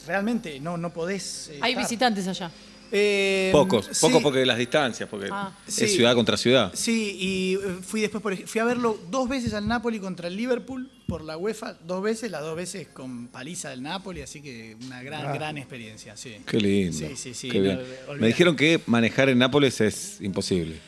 realmente 0.06 0.60
no, 0.60 0.76
no 0.76 0.92
podés... 0.92 1.48
eh, 1.48 1.58
Hay 1.60 1.72
estar. 1.72 1.84
visitantes 1.84 2.28
allá. 2.28 2.50
Eh, 2.92 3.48
Pocos, 3.52 3.86
sí, 3.90 3.98
pocos 4.00 4.22
porque 4.22 4.46
las 4.46 4.58
distancias, 4.58 5.08
porque 5.08 5.28
Ah. 5.30 5.52
es 5.66 5.74
Sí. 5.74 5.88
ciudad 5.88 6.14
contra 6.14 6.36
ciudad. 6.36 6.70
Sí, 6.74 7.16
y 7.18 7.54
eh, 7.54 7.78
fui 7.82 8.00
después, 8.00 8.22
por 8.22 8.36
fui 8.46 8.60
a 8.60 8.64
verlo 8.64 8.98
dos 9.10 9.28
veces 9.28 9.54
al 9.54 9.66
Napoli 9.66 9.98
contra 9.98 10.28
el 10.28 10.36
Liverpool 10.36 10.88
por 11.08 11.22
la 11.24 11.36
UEFA, 11.36 11.76
dos 11.84 12.02
veces, 12.02 12.30
las 12.30 12.42
dos 12.42 12.56
veces 12.56 12.86
con 12.88 13.28
paliza 13.28 13.70
del 13.70 13.82
Napoli, 13.82 14.20
así 14.22 14.40
que 14.40 14.76
una 14.86 15.02
gran, 15.02 15.34
gran 15.34 15.58
experiencia, 15.58 16.16
sí. 16.16 16.36
Qué 16.46 16.58
lindo. 16.60 16.96
Sí, 16.96 17.16
sí, 17.16 17.34
sí, 17.34 17.48
Qué 17.50 17.58
no, 17.58 17.64
bien. 17.64 17.78
olvidate. 17.78 18.20
Me 18.20 18.26
dijeron 18.28 18.56
que 18.56 18.80
manejar 18.86 19.28
en 19.28 19.38
Nápoles 19.38 19.80
es 19.80 20.20
imposible. 20.20 20.78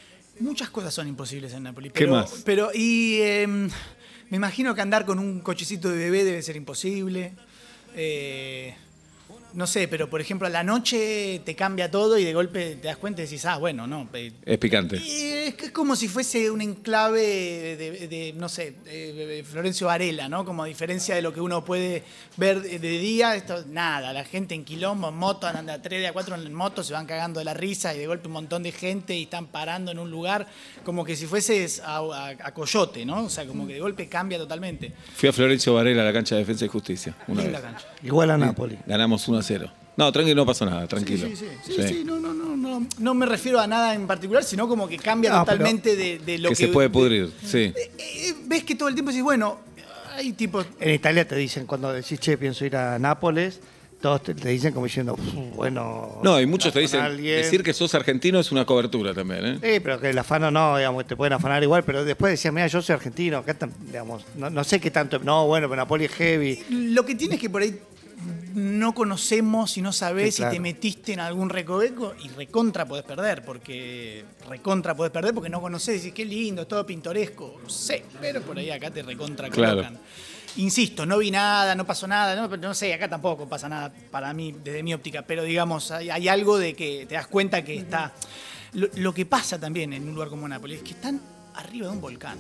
Muchas 0.41 0.71
cosas 0.71 0.95
son 0.95 1.09
imposibles 1.09 1.53
en 1.53 1.65
Napoli. 1.65 1.89
¿Qué 1.91 2.01
Pero, 2.01 2.13
más? 2.13 2.43
Pero, 2.45 2.71
y 2.73 3.19
em, 3.23 3.69
me 4.31 4.37
imagino 4.37 4.73
que 4.75 4.81
andar 4.81 5.05
con 5.05 5.19
un 5.19 5.41
cochecito 5.41 5.89
de 5.91 5.97
bebé 5.97 6.23
debe 6.23 6.43
ser 6.43 6.55
imposible. 6.55 7.33
Eh, 7.97 8.75
no 9.55 9.67
sé, 9.67 9.89
pero 9.89 10.09
por 10.11 10.21
ejemplo, 10.21 10.47
a 10.47 10.51
la 10.51 10.63
noche 10.63 11.41
te 11.45 11.55
cambia 11.57 11.91
todo 11.91 12.19
y 12.19 12.25
de 12.25 12.35
golpe 12.35 12.77
te 12.77 12.89
das 12.89 12.97
cuenta 12.97 13.23
y 13.23 13.25
decís, 13.25 13.45
ah, 13.45 13.57
bueno, 13.59 13.87
no. 13.87 14.09
Es 14.45 14.59
picante. 14.59 14.97
y 14.97 15.23
es, 15.49 15.55
que 15.55 15.67
es 15.67 15.73
como 15.73 15.97
si 15.97 16.09
fuese 16.09 16.51
un 16.51 16.61
enclave 16.61 17.77
de, 17.77 18.09
de, 18.09 18.33
no 18.37 18.49
sé, 18.49 18.73
de- 18.85 19.45
Florencio 19.49 19.87
Varela, 19.87 20.29
¿no? 20.29 20.45
Como 20.45 20.63
a 20.63 20.67
diferencia 20.67 21.15
de 21.15 21.23
lo 21.23 21.33
que 21.33 21.41
uno 21.41 21.65
puede 21.65 22.03
ver 22.37 22.61
de, 22.63 22.79
día, 22.79 23.35
esto, 23.37 23.65
nada, 23.69 24.13
la 24.13 24.25
gente 24.25 24.55
en 24.55 24.65
quilombo, 24.65 25.09
en 25.09 25.17
moto, 25.17 25.47
andan 25.47 25.67
de 25.67 25.73
a 25.73 25.83
3, 25.83 26.01
de 26.03 26.07
a 26.09 26.13
4 26.13 26.35
en 26.37 26.53
moto, 26.55 26.83
se 26.85 26.93
van 26.93 27.07
cagando 27.07 27.39
de 27.41 27.45
la 27.45 27.55
risa 27.55 27.95
y 27.95 27.99
de 27.99 28.07
golpe 28.07 28.27
un 28.29 28.35
montón 28.35 28.63
de 28.63 28.73
gente 28.73 29.15
y 29.17 29.25
están 29.25 29.47
parando 29.47 29.91
en 29.91 29.99
un 29.99 30.11
lugar 30.11 30.47
como 30.85 31.05
que 31.05 31.17
si 31.17 31.27
fueses 31.27 31.81
a, 31.81 31.99
a- 31.99 32.29
a 32.31 32.53
Coyote, 32.55 33.05
¿no? 33.07 33.25
O 33.25 33.31
sea, 33.31 33.47
como 33.47 33.67
que 33.67 33.75
de 33.75 33.81
golpe 33.81 34.09
cambia 34.09 34.39
totalmente. 34.39 34.93
Fui 35.15 35.29
a 35.29 35.33
Florencio 35.33 35.75
Varela 35.75 36.03
a 36.03 36.05
la 36.05 36.13
cancha 36.13 36.35
de 36.35 36.41
Defensa 36.43 36.65
y 36.65 36.69
Justicia. 36.69 37.15
Una 37.29 37.43
vez. 37.45 37.61
cancha. 37.61 37.87
Igual 38.03 38.31
a 38.31 38.39
Napoli. 38.39 38.79
Ganamos 38.87 39.27
1 39.38 39.40
a 39.40 39.42
0. 39.42 39.70
No, 39.96 40.12
tranquilo, 40.12 40.37
no 40.37 40.46
pasó 40.46 40.64
nada, 40.64 40.87
tranquilo. 40.87 41.27
Sí, 41.29 41.37
sí, 41.37 41.46
sí, 41.64 41.72
Sí. 41.74 41.83
sí, 41.83 41.88
sí, 41.88 42.03
no, 42.05 42.18
no, 42.20 42.33
no, 42.33 42.57
no, 42.57 42.87
no 42.98 43.14
me 43.14 43.27
refiero 43.27 43.59
a 43.61 43.66
nada 43.66 43.94
en 43.94 44.07
particular, 44.07 44.44
sino 44.44 44.68
como 44.68 44.88
que 44.88 44.96
cambia 44.96 45.31
No, 45.31 45.44
pero- 45.44 45.59
totalmente 45.59 45.96
de, 45.96 46.18
de 46.20 46.38
lo 46.38 46.51
que 46.51 46.55
que... 46.55 46.66
se 46.66 46.68
puede 46.68 46.88
de- 46.88 46.92
pudrir, 46.92 47.33
sí. 47.44 47.72
Eh, 47.74 47.90
eh, 47.98 48.35
ves 48.46 48.62
que 48.64 48.74
todo 48.77 48.88
el 48.88 48.94
tiempo 48.94 49.11
decís, 49.11 49.24
bueno, 49.24 49.59
hay 50.14 50.33
tipos. 50.35 50.66
En 50.81 50.94
Italia 50.94 51.27
te 51.27 51.35
dicen, 51.37 51.66
cuando 51.66 51.92
decís, 51.92 52.20
che, 52.20 52.37
pienso 52.38 52.64
ir 52.64 52.77
a 52.77 52.96
Nápoles, 53.01 53.59
todos 54.01 54.22
te, 54.22 54.35
te 54.37 54.48
dicen 54.51 54.72
como 54.72 54.87
diciendo, 54.87 55.14
"Uf, 55.14 55.57
bueno. 55.57 56.20
No, 56.22 56.40
y 56.40 56.46
muchos 56.46 56.72
te 56.72 56.79
dicen, 56.79 57.01
afana 57.01 57.14
alguien". 57.16 57.37
decir 57.42 57.64
que 57.64 57.72
sos 57.74 57.92
argentino 57.96 58.38
es 58.38 58.53
una 58.53 58.64
cobertura 58.64 59.12
también, 59.12 59.44
¿eh? 59.44 59.55
Sí, 59.61 59.81
pero 59.81 59.98
que 60.01 60.11
el 60.11 60.18
afano 60.18 60.53
no, 60.53 60.77
digamos, 60.77 61.05
te 61.09 61.16
pueden 61.16 61.33
afanar 61.33 61.61
igual, 61.64 61.83
pero 61.83 62.05
después 62.05 62.31
decían, 62.31 62.55
mira, 62.55 62.68
yo 62.68 62.81
soy 62.81 62.94
argentino, 62.94 63.38
acá 63.38 63.51
están, 63.53 63.72
digamos, 63.87 64.22
no, 64.37 64.48
no 64.51 64.62
sé 64.62 64.79
qué 64.81 64.92
tanto, 64.92 65.18
no, 65.18 65.48
bueno, 65.48 65.68
pero 65.68 65.77
Napoli 65.83 66.05
es 66.05 66.12
heavy. 66.12 66.62
Lo 66.70 67.05
que 67.05 67.16
tienes 67.16 67.40
que 67.40 67.51
por 67.51 67.62
ahí 67.62 67.77
no 68.59 68.94
conocemos 68.94 69.77
y 69.79 69.83
no 69.83 69.92
sabés 69.92 70.35
Sí, 70.35 70.40
claro. 70.42 70.53
si 70.53 70.57
te 70.57 70.61
metiste 70.61 71.12
en 71.12 71.21
algún 71.21 71.49
recoveco 71.49 72.14
y 72.23 72.29
recontra 72.29 72.87
podés 72.87 73.05
perder, 73.05 73.44
porque 73.44 74.25
recontra 74.49 74.94
podés 74.94 75.12
perder 75.12 75.33
porque 75.35 75.49
no 75.49 75.61
conocés, 75.61 76.03
decís 76.03 76.14
qué 76.14 76.25
lindo, 76.25 76.62
es 76.62 76.68
todo 76.68 76.85
pintoresco, 76.85 77.61
no 77.62 77.71
sé, 77.71 78.05
pero 78.21 78.42
por 78.42 78.59
ahí 78.59 78.71
acá 78.71 78.90
te 78.90 79.03
recontra 79.03 79.49
Claro. 79.49 79.83
Insisto, 80.57 81.07
no 81.07 81.18
vi 81.18 81.31
nada, 81.31 81.75
no 81.75 81.87
pasó 81.87 82.09
nada, 82.09 82.35
no, 82.35 82.57
no 82.57 82.75
sé, 82.75 82.92
acá 82.92 83.09
tampoco 83.09 83.49
pasa 83.49 83.68
nada 83.68 83.92
para 84.11 84.33
mí, 84.35 84.55
desde 84.64 84.83
mi 84.83 84.92
óptica, 84.92 85.23
pero 85.23 85.44
digamos, 85.44 85.90
hay, 85.90 86.11
hay 86.11 86.27
algo 86.27 86.59
de 86.59 86.75
que 86.75 87.07
te 87.09 87.14
das 87.14 87.27
cuenta 87.29 87.62
que 87.64 87.77
está... 87.77 88.12
Lo, 88.73 88.88
lo 88.97 89.14
que 89.14 89.25
pasa 89.25 89.59
también 89.59 89.92
en 89.92 90.09
un 90.09 90.14
lugar 90.14 90.29
como 90.29 90.49
Nápoles 90.49 90.79
es 90.79 90.83
que 90.85 90.90
están 90.90 91.21
arriba 91.55 91.87
de 91.88 91.92
un 91.92 92.01
volcán. 92.01 92.38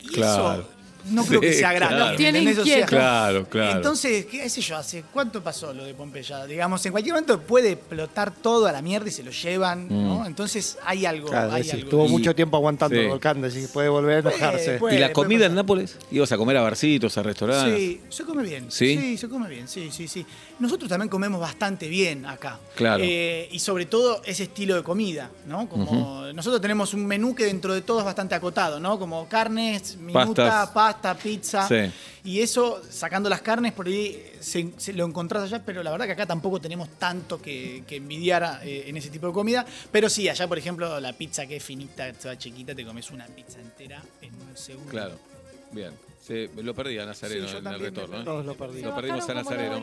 Y 0.00 0.08
Claro. 0.08 0.60
eso 0.60 0.68
no 1.10 1.24
creo 1.24 1.40
que 1.40 1.52
sea 1.52 1.72
gratis. 1.72 1.96
claro. 1.96 2.10
¿me 2.12 2.16
Tiene. 2.16 2.86
Claro, 2.86 3.46
claro. 3.48 3.76
entonces, 3.76 4.26
qué 4.26 4.48
sé 4.48 4.60
yo, 4.60 4.76
¿hace 4.76 5.04
cuánto 5.12 5.42
pasó 5.42 5.72
lo 5.72 5.84
de 5.84 5.94
Pompeya? 5.94 6.46
Digamos, 6.46 6.84
en 6.86 6.92
cualquier 6.92 7.14
momento 7.14 7.40
puede 7.40 7.72
explotar 7.72 8.32
todo 8.34 8.66
a 8.66 8.72
la 8.72 8.82
mierda 8.82 9.08
y 9.08 9.12
se 9.12 9.22
lo 9.22 9.30
llevan, 9.30 9.86
¿no? 9.88 10.26
Entonces 10.26 10.78
hay 10.84 11.06
algo, 11.06 11.28
Claro, 11.28 11.52
hay 11.52 11.68
algo. 11.70 11.84
estuvo 11.84 12.06
Y- 12.06 12.10
mucho 12.10 12.34
tiempo 12.34 12.56
aguantando 12.56 12.96
sí. 12.96 13.02
el 13.02 13.08
volcán, 13.08 13.40
decís, 13.40 13.68
puede 13.72 13.88
volver 13.88 14.16
a 14.16 14.30
enojarse. 14.30 14.78
puede. 14.78 14.96
¿Y 14.96 14.98
la 14.98 15.06
puede 15.12 15.14
comida 15.26 15.46
en. 15.46 15.54
Nápoles? 15.54 15.96
¿Ibas 16.10 16.30
a 16.32 16.36
comer 16.36 16.56
a 16.58 16.62
barcitos, 16.62 17.16
a 17.18 17.22
restaurantes? 17.22 17.78
Sí, 17.78 18.00
se 18.08 18.24
come 18.24 18.42
bien. 18.42 18.66
¿Sí? 18.70 19.16
se 19.16 19.28
come 19.28 19.48
bien, 19.48 19.66
sí, 19.68 19.90
sí, 19.92 20.06
sí. 20.08 20.24
Nosotros 20.58 20.88
también 20.88 21.08
comemos 21.08 21.40
bastante 21.40 21.88
bien 21.88 22.26
acá. 22.26 22.58
Claro. 22.74 23.02
Eh, 23.06 23.48
y 23.50 23.58
sobre 23.58 23.86
todo 23.86 24.22
ese 24.24 24.44
estilo 24.44 24.74
de 24.76 24.82
comida, 24.82 25.30
¿no? 25.46 25.68
Como 25.68 26.26
nosotros 26.34 26.60
tenemos 26.60 26.92
un 26.94 27.06
menú 27.06 27.34
que 27.34 27.44
dentro 27.44 27.72
de 27.74 27.80
todo 27.82 28.00
es 28.00 28.04
bastante 28.04 28.34
acotado, 28.34 28.80
¿no? 28.80 28.98
Como 28.98 29.26
carnes, 29.28 29.96
minuta, 29.96 30.24
Pastas. 30.24 30.68
pastas, 30.70 30.95
pasta, 30.96 31.14
pizza. 31.14 31.68
Sí. 31.68 31.90
Y 32.24 32.40
eso, 32.40 32.82
sacando 32.90 33.28
las 33.28 33.42
carnes, 33.42 33.72
por 33.72 33.86
ahí 33.86 34.22
se, 34.40 34.72
se 34.76 34.92
lo 34.92 35.04
encontrás 35.04 35.44
allá, 35.44 35.62
pero 35.64 35.82
la 35.82 35.90
verdad 35.90 36.06
que 36.06 36.12
acá 36.12 36.26
tampoco 36.26 36.60
tenemos 36.60 36.88
tanto 36.98 37.40
que, 37.40 37.84
que 37.86 37.96
envidiar 37.96 38.60
eh, 38.64 38.84
en 38.86 38.96
ese 38.96 39.10
tipo 39.10 39.28
de 39.28 39.32
comida. 39.32 39.64
Pero 39.92 40.08
sí, 40.08 40.28
allá, 40.28 40.48
por 40.48 40.58
ejemplo, 40.58 40.98
la 41.00 41.12
pizza 41.12 41.46
que 41.46 41.56
es 41.56 41.62
finita, 41.62 42.12
toda 42.12 42.36
chiquita, 42.36 42.74
te 42.74 42.84
comes 42.84 43.10
una 43.10 43.26
pizza 43.26 43.60
entera 43.60 44.02
en 44.22 44.34
un 44.34 44.56
segundo. 44.56 44.90
Claro. 44.90 45.35
Bien. 45.72 45.90
Sí, 46.26 46.48
lo 46.60 46.74
perdí 46.74 46.98
a 46.98 47.06
Nazareno 47.06 47.46
Sí, 47.46 47.56
en 47.56 47.66
el 47.68 47.78
retorno. 47.78 48.20
¿eh? 48.20 48.24
Todos 48.24 48.44
lo 48.44 48.56
perdimos. 48.56 48.90
Lo 48.90 48.96
perdimos 48.96 49.28
a 49.28 49.34
Nazareno. 49.34 49.76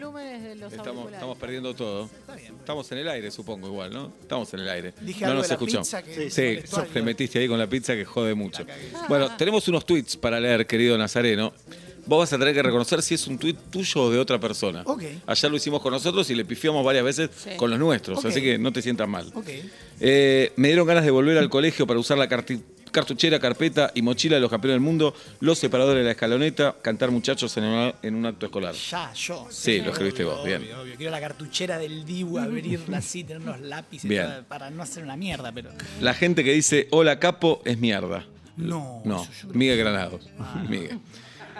Estamos, 0.69 1.13
estamos 1.13 1.37
perdiendo 1.37 1.73
todo. 1.73 2.09
bien. 2.35 2.53
Estamos 2.59 2.91
en 2.91 2.97
el 2.97 3.07
aire, 3.07 3.31
supongo, 3.31 3.67
igual, 3.67 3.93
¿no? 3.93 4.11
Estamos 4.21 4.53
en 4.53 4.59
el 4.59 4.69
aire. 4.69 4.93
Dije 4.99 5.21
no 5.21 5.31
algo 5.31 5.41
nos 5.41 5.47
que 6.03 6.25
Sí, 6.25 6.29
se 6.29 6.53
molestó 6.55 6.83
te 6.91 7.01
metiste 7.01 7.39
ahí 7.39 7.47
con 7.47 7.57
la 7.57 7.67
pizza 7.67 7.93
que 7.95 8.03
jode 8.03 8.33
mucho. 8.33 8.65
Bueno, 9.07 9.33
tenemos 9.37 9.65
unos 9.69 9.85
tweets 9.85 10.17
para 10.17 10.37
leer, 10.39 10.67
querido 10.67 10.97
Nazareno. 10.97 11.53
Vos 12.05 12.19
vas 12.19 12.33
a 12.33 12.37
tener 12.37 12.53
que 12.53 12.61
reconocer 12.61 13.01
si 13.01 13.13
es 13.13 13.25
un 13.27 13.37
tweet 13.37 13.55
tuyo 13.71 14.03
o 14.03 14.11
de 14.11 14.19
otra 14.19 14.37
persona. 14.37 14.81
Ok. 14.85 15.03
Ayer 15.25 15.49
lo 15.49 15.55
hicimos 15.55 15.81
con 15.81 15.93
nosotros 15.93 16.29
y 16.29 16.35
le 16.35 16.43
pifiamos 16.43 16.83
varias 16.83 17.05
veces 17.05 17.29
Sí. 17.33 17.51
con 17.55 17.69
los 17.69 17.79
nuestros, 17.79 18.25
así 18.25 18.41
que 18.41 18.57
no 18.57 18.73
te 18.73 18.81
sientas 18.81 19.07
mal. 19.07 19.31
Ok. 19.33 19.47
Eh, 20.01 20.51
me 20.57 20.67
dieron 20.67 20.85
ganas 20.85 21.05
de 21.05 21.11
volver 21.11 21.37
al 21.37 21.49
colegio 21.49 21.87
para 21.87 22.01
usar 22.01 22.17
la 22.17 22.27
carti- 22.27 22.61
cartuchera, 22.93 23.39
carpeta 23.39 23.91
y 23.93 24.01
mochila 24.01 24.35
de 24.35 24.41
los 24.41 24.49
campeones 24.49 24.75
del 24.75 24.81
mundo, 24.81 25.13
los 25.41 25.59
separadores 25.59 25.99
de 26.01 26.05
la 26.05 26.11
escaloneta, 26.11 26.75
cantar 26.81 27.11
muchachos 27.11 27.57
en, 27.57 27.65
una- 27.65 27.93
en 28.01 28.15
un 28.15 28.25
acto 28.25 28.45
escolar. 28.45 28.73
Ya, 28.73 29.11
yo. 29.13 29.47
Sí, 29.49 29.81
lo 29.81 29.91
escribiste 29.91 30.23
vos, 30.23 30.45
bien. 30.45 30.61
Obvio, 30.73 30.95
Quiero 30.95 31.11
la 31.11 31.19
cartuchera 31.19 31.77
del 31.77 32.05
Dibu, 32.05 32.37
abrirla 32.39 32.99
así, 32.99 33.25
tener 33.25 33.41
unos 33.41 33.59
lápices 33.59 34.07
Bien. 34.09 34.23
para- 34.25 34.43
para 34.43 34.69
no 34.69 34.81
hacer 34.83 35.03
una 35.03 35.17
mierda, 35.17 35.51
pero. 35.51 35.71
La 35.99 36.13
gente 36.13 36.43
que 36.45 36.53
dice 36.53 36.87
hola 36.91 37.19
capo 37.19 37.61
es 37.65 37.77
mierda. 37.77 38.25
No. 38.55 39.01
No, 39.03 39.27
Miguel 39.51 39.77
Granados. 39.79 40.29
Miguel. 40.69 40.99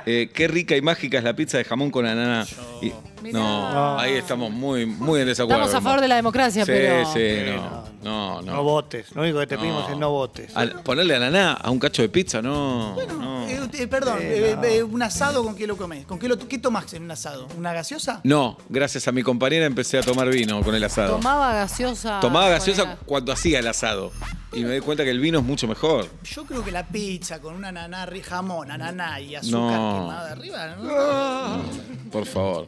Eh, 0.06 0.30
qué 0.34 0.48
rica 0.48 0.76
y 0.78 0.82
mágica 0.82 1.18
es 1.18 1.24
la 1.24 1.36
pizza 1.36 1.58
de 1.58 1.64
jamón 1.64 1.90
con 1.90 2.06
ananá. 2.06 2.46
Y- 2.82 2.92
Mirá. 3.24 3.40
no, 3.40 4.00
ahí 4.00 4.14
estamos 4.14 4.52
muy, 4.52 4.86
muy 4.86 5.22
en 5.22 5.28
desacuerdo. 5.28 5.64
Estamos 5.64 5.82
a 5.82 5.82
favor 5.84 6.02
de 6.02 6.08
la 6.08 6.16
democracia, 6.16 6.66
sí, 6.66 6.72
pero. 6.72 7.14
Sí, 7.14 7.20
no, 7.56 7.84
no, 8.04 8.42
no. 8.42 8.52
No 8.54 8.64
votes. 8.64 9.12
Lo 9.16 9.22
único 9.22 9.40
que 9.40 9.48
te 9.48 9.58
pedimos 9.58 9.86
No. 9.88 9.94
es 9.94 9.98
no 9.98 10.10
votes. 10.12 10.56
Al- 10.56 10.82
ponerle 10.84 11.16
ananá 11.16 11.54
a 11.54 11.72
un 11.72 11.80
cacho 11.80 12.02
de 12.02 12.10
pizza, 12.10 12.42
no. 12.42 12.96
no. 12.96 13.48
Eh, 13.48 13.60
eh, 13.74 13.88
perdón, 13.88 14.20
eh, 14.22 14.56
eh, 14.64 14.84
un 14.84 15.02
asado 15.02 15.44
con 15.44 15.56
qué 15.56 15.66
lo 15.68 15.78
comes? 15.78 16.06
¿Con 16.06 16.20
qué 16.20 16.28
lo 16.28 16.38
qué 16.38 16.58
tomás 16.60 16.94
en 16.94 17.04
un 17.04 17.12
asado? 17.12 17.48
¿Una 17.58 17.72
gaseosa? 17.74 18.20
No, 18.24 18.58
gracias 18.70 19.08
a 19.08 19.12
mi 19.12 19.24
compañera 19.24 19.66
empecé 19.66 19.98
a 19.98 20.02
tomar 20.02 20.30
vino 20.30 20.62
con 20.64 20.76
el 20.76 20.84
asado. 20.84 21.16
Tomaba 21.16 21.54
gaseosa. 21.54 22.20
Tomaba 22.20 22.50
gaseosa 22.50 22.98
cuando 23.06 23.32
hacía 23.32 23.60
el 23.60 23.68
asado. 23.68 24.12
Y 24.54 24.64
me 24.64 24.76
di 24.76 24.82
cuenta 24.82 25.04
que 25.04 25.10
el 25.10 25.20
vino 25.20 25.40
es 25.40 25.46
mucho 25.46 25.68
mejor. 25.68 26.08
Yo 26.24 26.46
creo 26.46 26.64
que 26.64 26.72
la 26.72 26.86
pizza 26.86 27.40
con 27.42 27.56
una 27.56 27.70
ananá, 27.70 28.06
ri- 28.06 28.22
jamón, 28.22 28.70
ananá 28.70 29.20
y 29.20 29.34
azúcar 29.36 29.60
No. 29.80 30.00
quemada 30.00 30.32
arriba, 30.32 30.76
¿no? 30.76 32.12
Por 32.12 32.26
favor. 32.26 32.68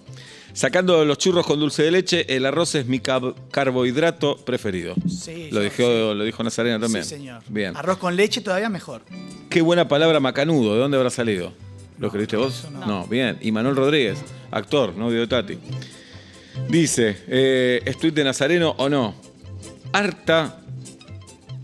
Sacando 0.56 1.04
los 1.04 1.18
churros 1.18 1.46
con 1.46 1.60
dulce 1.60 1.84
de 1.84 1.92
leche, 1.92 2.34
el 2.34 2.46
arroz 2.46 2.76
es 2.76 2.86
mi 2.86 3.02
carbohidrato 3.02 4.38
preferido. 4.38 4.96
Sí, 5.06 5.50
lo, 5.52 5.60
dijo, 5.60 6.14
lo 6.14 6.24
dijo 6.24 6.44
Nazarena 6.44 6.80
también. 6.80 7.04
Sí, 7.04 7.10
señor. 7.10 7.44
Bien. 7.50 7.76
Arroz 7.76 7.98
con 7.98 8.16
leche 8.16 8.40
todavía 8.40 8.70
mejor. 8.70 9.02
Qué 9.50 9.62
buena 9.62 9.90
palabra 9.90 10.22
macanudo. 10.22 10.76
¿De 10.76 10.80
dónde 10.80 10.96
habrá 10.96 11.10
salido? 11.10 11.52
¿Lo 12.00 12.08
escribiste 12.08 12.38
vos? 12.38 12.68
No. 12.72 12.86
no. 12.86 13.08
bien. 13.08 13.38
Y 13.42 13.52
Manuel 13.52 13.76
Rodríguez, 13.76 14.20
actor, 14.50 14.96
novio 14.96 15.20
de 15.20 15.28
Tati. 15.28 15.58
Dice, 16.70 17.18
eh, 17.28 17.82
¿es 17.84 17.98
tuit 18.00 18.16
de 18.16 18.24
Nazareno 18.24 18.76
o 18.78 18.88
no? 18.88 19.14
Harta. 19.92 20.62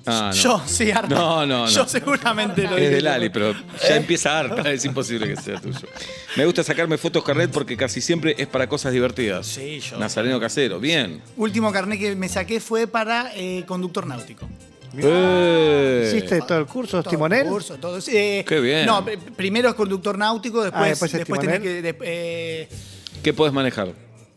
Ah, 0.06 0.32
no. 0.36 0.42
Yo, 0.42 0.62
sí, 0.66 0.90
harta. 0.92 1.08
No, 1.14 1.46
no, 1.46 1.66
no. 1.66 1.68
Yo 1.68 1.88
seguramente 1.88 2.64
lo 2.64 2.72
Es 2.72 2.76
dije. 2.78 2.90
de 2.90 3.02
Lali, 3.02 3.30
pero 3.30 3.54
ya 3.88 3.96
empieza 3.96 4.40
harta, 4.40 4.72
es 4.72 4.84
imposible 4.86 5.28
que 5.28 5.36
sea 5.42 5.60
tuyo. 5.60 5.78
Me 6.36 6.46
gusta 6.46 6.64
sacarme 6.64 6.98
fotos 6.98 7.24
carnet 7.24 7.52
porque 7.52 7.76
casi 7.78 8.02
siempre 8.02 8.36
es 8.38 8.48
para 8.48 8.68
cosas 8.68 8.94
divertidas. 8.94 9.46
Sí, 9.48 9.80
yo. 9.80 9.98
Nazareno 9.98 10.40
casero, 10.40 10.80
bien. 10.80 11.22
Último 11.38 11.72
carnet 11.72 12.00
que 12.00 12.16
me 12.16 12.30
saqué 12.30 12.60
fue 12.60 12.88
para 12.88 13.32
eh, 13.36 13.64
conductor 13.68 14.08
náutico. 14.08 14.48
Eh. 14.98 16.12
¿Hiciste 16.16 16.42
todo 16.42 16.58
el 16.60 16.66
curso, 16.66 17.02
Todo 17.02 17.10
timonel? 17.10 17.42
el 17.46 17.48
curso, 17.48 17.76
todo. 17.76 18.02
Sí, 18.02 18.12
eh, 18.16 18.46
Qué 18.48 18.60
bien. 18.60 18.86
No, 18.86 19.06
pr- 19.06 19.18
primero 19.36 19.70
es 19.70 19.76
conductor 19.76 20.18
náutico, 20.18 20.64
después, 20.64 20.84
Ah, 20.84 20.88
después 20.90 21.14
es 21.14 21.20
después 21.20 21.40
tenés 21.40 21.60
que. 21.60 21.82
de- 21.82 21.98
eh, 22.02 22.70
¿Qué 23.24 23.34
podés 23.34 23.54
manejar? 23.54 23.90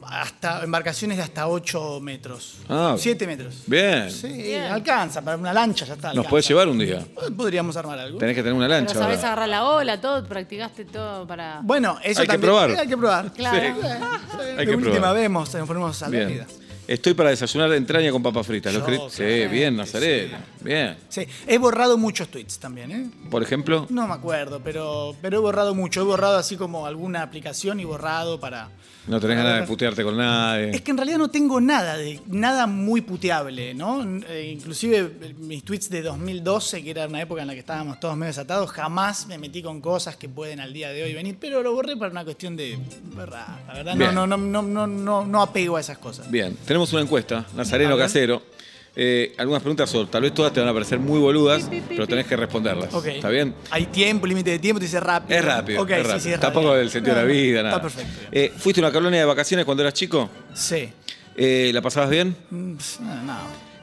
Hasta 0.08 0.62
embarcaciones 0.64 1.16
de 1.16 1.22
hasta 1.22 1.48
8 1.48 2.00
metros. 2.00 2.54
Ah. 2.68 2.94
7 2.98 3.26
metros. 3.26 3.54
Bien. 3.66 4.10
Sí, 4.10 4.28
Bien. 4.28 4.64
alcanza, 4.64 5.22
para 5.22 5.36
una 5.36 5.52
lancha 5.52 5.84
ya 5.84 5.94
está. 5.94 6.12
Nos 6.14 6.26
podés 6.26 6.46
llevar 6.48 6.68
un 6.68 6.78
día. 6.78 7.04
Podríamos 7.36 7.76
armar 7.76 7.98
algo. 7.98 8.18
Tenés 8.18 8.34
que 8.34 8.42
tener 8.42 8.54
una 8.54 8.66
Pero 8.66 8.78
lancha. 8.80 8.94
sabés 8.94 9.18
ahora. 9.18 9.28
agarrar 9.28 9.48
la 9.48 9.64
ola, 9.64 10.00
todo, 10.00 10.24
practicaste 10.26 10.84
todo 10.86 11.26
para. 11.26 11.60
Bueno, 11.62 11.98
eso 12.02 12.20
Hay 12.22 12.28
que 12.28 12.38
probar. 12.38 12.70
eh, 12.70 12.78
Hay 12.80 12.88
que 12.88 12.96
probar. 12.96 13.32
Claro. 13.32 13.60
Sí. 13.80 13.88
Eh, 14.34 14.56
Hay 14.58 14.66
de 14.66 14.72
que 14.72 14.76
última 14.76 14.94
probar. 14.94 15.14
vemos, 15.16 15.54
nos 15.54 15.66
ponemos 15.68 16.02
a 16.02 16.06
la 16.08 16.16
Bien. 16.16 16.28
vida. 16.28 16.46
Estoy 16.88 17.14
para 17.14 17.30
desayunar 17.30 17.70
de 17.70 17.76
entraña 17.78 18.10
con 18.12 18.22
papas 18.22 18.46
fritas. 18.46 18.74
¿Lo 18.74 18.80
Yo, 18.86 19.06
escribí? 19.06 19.42
Sí, 19.42 19.46
bien, 19.48 19.76
Nazareno. 19.76 20.36
Bien. 20.64 20.96
Sí, 21.08 21.26
he 21.46 21.58
borrado 21.58 21.96
muchos 21.98 22.28
tweets 22.28 22.58
también, 22.58 22.90
¿eh? 22.90 23.10
Por 23.30 23.42
ejemplo, 23.42 23.86
No 23.90 24.08
me 24.08 24.14
acuerdo, 24.14 24.60
pero, 24.64 25.14
pero 25.22 25.36
he 25.36 25.40
borrado 25.40 25.74
mucho. 25.74 26.00
He 26.00 26.04
borrado 26.04 26.36
así 26.38 26.56
como 26.56 26.86
alguna 26.86 27.22
aplicación 27.22 27.78
y 27.80 27.84
borrado 27.84 28.40
para. 28.40 28.70
no 29.06 29.20
tenés 29.20 29.36
para- 29.36 29.48
ganas 29.50 29.60
de 29.62 29.66
putearte 29.68 30.02
con 30.02 30.16
nadie. 30.16 30.70
Es 30.70 30.80
que 30.80 30.90
en 30.90 30.96
realidad 30.96 31.18
no 31.18 31.28
tengo 31.28 31.60
nada 31.60 31.96
de 31.96 32.20
nada 32.26 32.66
muy 32.66 33.02
puteable, 33.02 33.74
¿no? 33.74 34.02
Eh, 34.28 34.50
inclusive 34.56 34.98
eh, 35.20 35.34
mis 35.38 35.62
tweets 35.62 35.90
de 35.90 36.00
2012, 36.02 36.82
que 36.82 36.90
era 36.90 37.06
una 37.06 37.20
época 37.20 37.42
en 37.42 37.48
la 37.48 37.52
que 37.54 37.60
estábamos 37.60 38.00
todos 38.00 38.16
medio 38.16 38.28
desatados, 38.30 38.70
jamás 38.70 39.26
me 39.26 39.36
metí 39.38 39.62
con 39.62 39.80
cosas 39.82 40.16
que 40.16 40.28
pueden 40.28 40.60
al 40.60 40.72
día 40.72 40.88
de 40.90 41.02
hoy 41.04 41.12
venir, 41.12 41.36
pero 41.38 41.62
lo 41.62 41.72
borré 41.74 41.96
para 41.96 42.10
una 42.10 42.24
cuestión 42.24 42.56
de 42.56 42.78
verdad. 43.14 43.46
La 43.68 43.74
verdad 43.74 43.94
no, 43.94 44.10
no, 44.12 44.26
no, 44.26 44.36
no, 44.38 44.62
no, 44.62 44.86
no, 44.86 45.24
no 45.26 45.42
apego 45.42 45.76
a 45.76 45.80
esas 45.80 45.98
cosas. 45.98 46.30
Bien, 46.30 46.56
tenemos 46.66 46.90
una 46.94 47.02
encuesta, 47.02 47.44
Nazareno. 47.54 47.98
Casero. 47.98 48.53
Eh, 48.96 49.34
algunas 49.38 49.60
preguntas, 49.60 49.92
o 49.94 50.06
tal 50.06 50.22
vez 50.22 50.32
todas 50.32 50.52
te 50.52 50.60
van 50.60 50.68
a 50.68 50.72
parecer 50.72 51.00
muy 51.00 51.18
boludas, 51.18 51.68
pero 51.88 52.06
tenés 52.06 52.26
que 52.26 52.36
responderlas. 52.36 52.94
Ok. 52.94 53.06
¿Está 53.06 53.28
bien? 53.28 53.54
Hay 53.70 53.86
tiempo, 53.86 54.26
límite 54.26 54.50
de 54.50 54.58
tiempo, 54.60 54.78
te 54.78 54.86
dice 54.86 55.00
rápido. 55.00 55.36
Es 55.38 55.44
rápido. 55.44 55.82
Ok, 55.82 55.90
es 55.90 55.98
rápido. 55.98 56.20
sí, 56.20 56.32
es 56.32 56.40
Tampoco 56.40 56.74
del 56.74 56.90
sentido 56.90 57.16
de 57.16 57.22
la 57.22 57.26
vida, 57.26 57.62
nada. 57.62 57.76
Está 57.76 57.82
perfecto. 57.82 58.28
Eh, 58.30 58.52
¿Fuiste 58.56 58.80
a 58.80 58.84
una 58.84 58.92
colonia 58.92 59.18
de 59.18 59.26
vacaciones 59.26 59.64
cuando 59.64 59.82
eras 59.82 59.94
chico? 59.94 60.30
Sí. 60.54 60.88
Eh, 61.36 61.70
¿La 61.74 61.82
pasabas 61.82 62.10
bien? 62.10 62.36
Mm, 62.50 62.76
pss, 62.76 63.00
No, 63.00 63.22
no. 63.22 63.36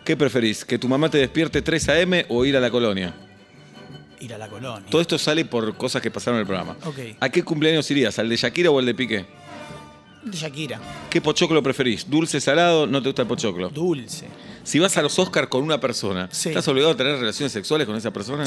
¿Qué 0.05 0.15
preferís? 0.15 0.63
¿Que 0.63 0.79
tu 0.79 0.87
mamá 0.87 1.09
te 1.09 1.17
despierte 1.17 1.61
3 1.61 1.89
a.m. 1.89 2.25
o 2.29 2.45
ir 2.45 2.55
a 2.55 2.59
la 2.61 2.71
colonia? 2.71 3.13
Ir 4.21 4.33
a 4.33 4.37
la 4.37 4.47
colonia. 4.47 4.85
Todo 4.89 5.01
esto 5.01 5.17
sale 5.17 5.43
por 5.45 5.75
cosas 5.75 6.01
que 6.01 6.09
pasaron 6.09 6.37
en 6.37 6.41
el 6.41 6.47
programa. 6.47 6.77
Ok. 6.85 7.17
¿A 7.19 7.29
qué 7.29 7.43
cumpleaños 7.43 7.89
irías? 7.91 8.17
¿Al 8.17 8.29
de 8.29 8.37
Shakira 8.37 8.71
o 8.71 8.79
al 8.79 8.85
de 8.85 8.95
Piqué? 8.95 9.25
De 10.23 10.37
Shakira. 10.37 10.79
¿Qué 11.09 11.19
pochoclo 11.21 11.61
preferís? 11.61 12.09
¿Dulce, 12.09 12.39
salado? 12.39 12.87
¿No 12.87 13.01
te 13.01 13.09
gusta 13.09 13.23
el 13.23 13.27
pochoclo? 13.27 13.69
Dulce. 13.69 14.27
Si 14.63 14.79
vas 14.79 14.95
a 14.97 15.01
los 15.01 15.17
Oscars 15.19 15.47
con 15.47 15.63
una 15.63 15.79
persona, 15.79 16.29
Sí. 16.31 16.49
¿estás 16.49 16.67
obligado 16.67 16.93
a 16.93 16.97
tener 16.97 17.17
relaciones 17.17 17.51
sexuales 17.51 17.87
con 17.87 17.95
esa 17.95 18.11
persona? 18.11 18.43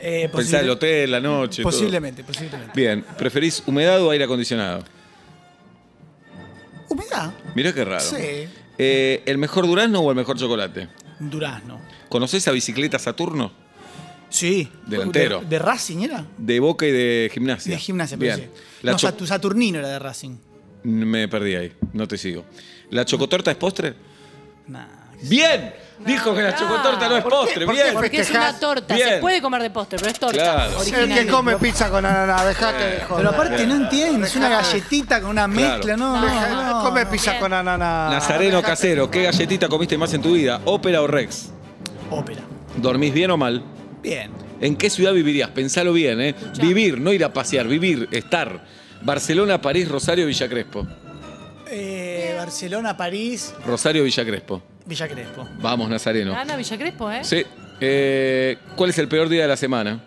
Eh, 0.00 0.28
posible- 0.32 0.60
el 0.60 0.70
hotel, 0.70 1.10
la 1.10 1.20
noche. 1.20 1.62
todo. 1.62 1.70
Posiblemente, 1.70 2.24
posiblemente. 2.24 2.72
Bien, 2.74 3.04
¿preferís 3.18 3.62
humedad 3.66 4.02
o 4.02 4.10
aire 4.10 4.24
acondicionado? 4.24 4.82
Humedad. 6.88 7.32
Mirá 7.54 7.72
qué 7.72 7.84
raro. 7.84 8.00
Sí. 8.04 8.48
Eh, 8.78 9.22
¿El 9.26 9.38
mejor 9.38 9.66
durazno 9.66 10.00
o 10.00 10.10
el 10.10 10.16
mejor 10.16 10.38
chocolate? 10.38 10.88
Durazno. 11.18 11.80
¿Conoces 12.08 12.46
a 12.48 12.52
Bicicleta 12.52 12.98
Saturno? 12.98 13.52
Sí. 14.28 14.68
Delantero. 14.86 15.40
¿De, 15.40 15.46
de 15.46 15.58
Racing 15.58 15.98
era? 15.98 16.24
De 16.38 16.58
Boca 16.58 16.86
y 16.86 16.90
de 16.90 17.30
Gimnasia. 17.32 17.72
De 17.72 17.78
gimnasia, 17.78 18.16
Bien. 18.16 18.36
pero 18.40 18.50
sí. 18.52 18.62
La 18.82 18.92
no, 18.92 19.26
Saturnino 19.26 19.78
era 19.78 19.88
de 19.88 19.98
Racing. 19.98 20.36
Me 20.84 21.28
perdí 21.28 21.54
ahí, 21.54 21.72
no 21.92 22.08
te 22.08 22.18
sigo. 22.18 22.44
¿La 22.90 23.04
chocotorta 23.04 23.50
es 23.50 23.56
postre? 23.56 23.94
Nah. 24.66 24.86
¡Bien! 25.22 25.74
Dijo 26.04 26.34
que 26.34 26.42
la 26.42 26.52
chocotorta 26.56 27.08
no 27.08 27.16
es 27.16 27.22
postre, 27.24 27.64
¿Por 27.64 27.76
qué 27.76 27.82
bien. 27.84 27.94
Porque 27.94 28.20
es 28.22 28.30
una 28.30 28.58
torta. 28.58 28.92
Bien. 28.94 29.08
Se 29.08 29.18
puede 29.18 29.40
comer 29.40 29.62
de 29.62 29.70
postre, 29.70 29.98
pero 30.00 30.10
es 30.10 30.18
torta. 30.18 30.36
Claro. 30.42 30.82
El 30.82 31.14
que 31.14 31.26
come 31.28 31.56
pizza 31.58 31.90
con 31.90 32.04
ananá, 32.04 32.44
dejate 32.44 32.84
de 32.84 33.00
joder. 33.02 33.16
Pero 33.24 33.28
aparte 33.30 33.66
no 33.68 33.76
entiendes, 33.76 34.30
es 34.30 34.36
una 34.36 34.48
galletita 34.48 35.20
con 35.20 35.30
una 35.30 35.46
Claro. 35.48 35.74
mezcla, 35.76 35.96
no, 35.96 36.16
no, 36.20 36.26
Deja- 36.26 36.48
no. 36.48 36.82
Come 36.82 37.06
pizza 37.06 37.38
con 37.38 37.52
ananá. 37.52 38.08
Nazareno 38.10 38.56
Dejate- 38.58 38.66
casero, 38.66 39.10
¿qué 39.12 39.22
galletita 39.22 39.68
comiste 39.68 39.96
más 39.96 40.12
en 40.12 40.22
tu 40.22 40.32
vida? 40.32 40.60
¿Ópera 40.64 41.02
o 41.02 41.06
Rex? 41.06 41.50
Ópera. 42.10 42.40
¿Dormís 42.76 43.14
bien 43.14 43.30
o 43.30 43.36
mal? 43.36 43.62
Bien. 44.02 44.28
¿En 44.60 44.74
qué 44.74 44.90
ciudad 44.90 45.12
vivirías? 45.12 45.50
Pensalo 45.50 45.92
bien, 45.92 46.20
¿eh? 46.20 46.34
Vivir, 46.60 47.00
no 47.00 47.12
ir 47.12 47.24
a 47.24 47.32
pasear, 47.32 47.68
vivir, 47.68 48.08
estar. 48.10 48.64
Barcelona, 49.02 49.60
París, 49.60 49.88
Rosario, 49.88 50.26
Villa 50.26 50.48
Crespo. 50.48 50.84
Eh, 51.74 52.11
Barcelona, 52.34 52.96
París, 52.96 53.54
Rosario, 53.66 54.04
Villa 54.04 54.24
Crespo. 54.24 54.62
Villa 54.86 55.08
Crespo. 55.08 55.48
Vamos, 55.60 55.88
Nazareno. 55.88 56.32
Gana 56.32 56.56
Villa 56.56 56.78
Crespo, 56.78 57.10
¿eh? 57.10 57.24
Sí. 57.24 57.44
Eh, 57.80 58.58
¿Cuál 58.76 58.90
es 58.90 58.98
el 58.98 59.08
peor 59.08 59.28
día 59.28 59.42
de 59.42 59.48
la 59.48 59.56
semana? 59.56 60.02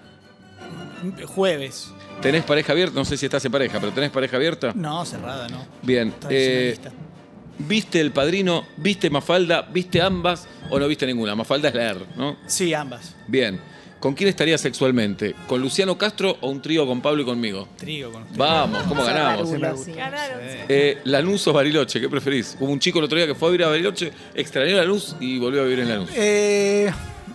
Jueves. 1.26 1.92
¿Tenés 2.22 2.44
pareja 2.44 2.72
abierta? 2.72 2.96
No 2.96 3.06
sé 3.06 3.18
si 3.18 3.26
estás 3.26 3.44
en 3.46 3.52
pareja, 3.52 3.80
pero 3.80 3.92
¿tenés 3.92 4.10
pareja 4.10 4.38
abierta? 4.38 4.72
No, 4.74 5.06
cerrada, 5.06 5.48
no. 5.50 5.66
Bien. 5.82 6.14
Eh. 6.30 6.78
¿Viste 7.58 8.02
el 8.02 8.12
padrino? 8.12 8.66
¿Viste 8.78 9.10
Mafalda? 9.10 9.62
¿Viste 9.62 10.02
ambas 10.02 10.48
o 10.70 10.80
no 10.80 10.88
viste 10.88 11.06
ninguna? 11.06 11.36
Mafalda 11.36 11.70
es 11.70 11.76
leer, 11.76 11.98
¿no? 12.18 12.38
Sí, 12.48 12.74
ambas. 12.74 13.16
Bien. 13.28 13.60
¿Con 14.00 14.14
quién 14.14 14.30
estarías 14.30 14.62
sexualmente? 14.62 15.34
¿Con 15.48 15.62
Luciano 15.62 15.98
Castro 15.98 16.38
o 16.42 16.50
un 16.50 16.62
trío 16.62 16.86
con 16.86 17.02
Pablo 17.02 17.24
y 17.24 17.26
conmigo? 17.26 17.68
Trigo 17.78 18.12
con 18.12 18.24
usted. 18.24 18.38
Vamos, 18.38 18.84
¿cómo 18.84 19.04
ganamos? 19.04 19.50
Sí. 19.84 19.94
Ganaron. 19.94 20.40
Eh, 20.42 21.00
Lanús 21.06 21.48
o 21.48 21.54
Bariloche, 21.54 22.00
¿qué 22.00 22.10
preferís? 22.10 22.56
Hubo 22.60 22.72
un 22.72 22.80
chico 22.80 23.00
el 23.00 23.06
otro 23.06 23.18
día 23.18 23.26
que 23.26 23.36
fue 23.36 23.48
a 23.48 23.52
vivir 23.52 23.66
a 23.66 23.70
Bariloche, 23.70 24.12
extrañó 24.36 24.76
Lanús 24.76 25.16
y 25.20 25.40
volvió 25.40 25.62
a 25.62 25.64
vivir 25.64 25.80
en 25.80 25.90
Lanús. 25.90 26.10
Eh, 26.14 26.92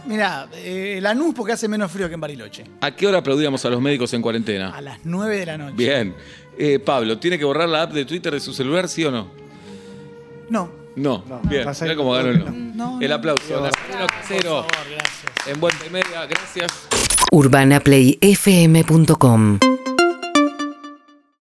mirá, 0.07 0.49
eh, 0.55 1.01
Lanús 1.03 1.35
porque 1.35 1.55
hace 1.55 1.67
menos 1.67 1.91
frío 1.91 2.09
que 2.09 2.15
en 2.15 2.21
Bariloche. 2.21 2.65
¿A 2.81 2.95
qué 2.95 3.07
hora 3.07 3.19
aplaudíamos 3.19 3.65
a 3.65 3.71
los 3.71 3.81
médicos 3.81 4.13
en 4.15 4.23
cuarentena? 4.23 4.71
A 4.71 4.81
las 4.81 4.99
9 5.05 5.39
de 5.39 5.47
la 5.47 5.59
noche. 5.59 5.75
Bien. 5.77 6.15
Eh, 6.57 6.79
Pablo, 6.79 7.19
¿tiene 7.19 7.39
que 7.39 7.45
borrar 7.45 7.69
la 7.69 7.83
app 7.83 7.93
de 7.93 8.05
Twitter 8.05 8.33
de 8.33 8.41
su 8.41 8.53
celular, 8.53 8.89
sí 8.89 9.05
o 9.05 9.11
no? 9.11 9.29
No. 10.51 10.80
No. 10.97 11.23
No, 11.29 11.41
Bien, 11.45 11.67
ahí. 11.69 11.97
cómo 11.97 12.13
ganó 12.13 12.29
el 12.31 12.45
no. 12.45 12.51
No, 12.51 12.99
El 13.01 13.13
aplauso. 13.13 13.61
Nazareno 13.61 14.07
Casero, 14.07 14.63
Por 14.63 14.75
favor, 14.75 14.91
gracias. 14.91 15.47
en 15.47 15.61
vuelta 15.61 15.87
y 15.87 15.91
media, 15.91 16.27
gracias. 16.27 16.73
UrbanaPlayFM.com 17.33 19.59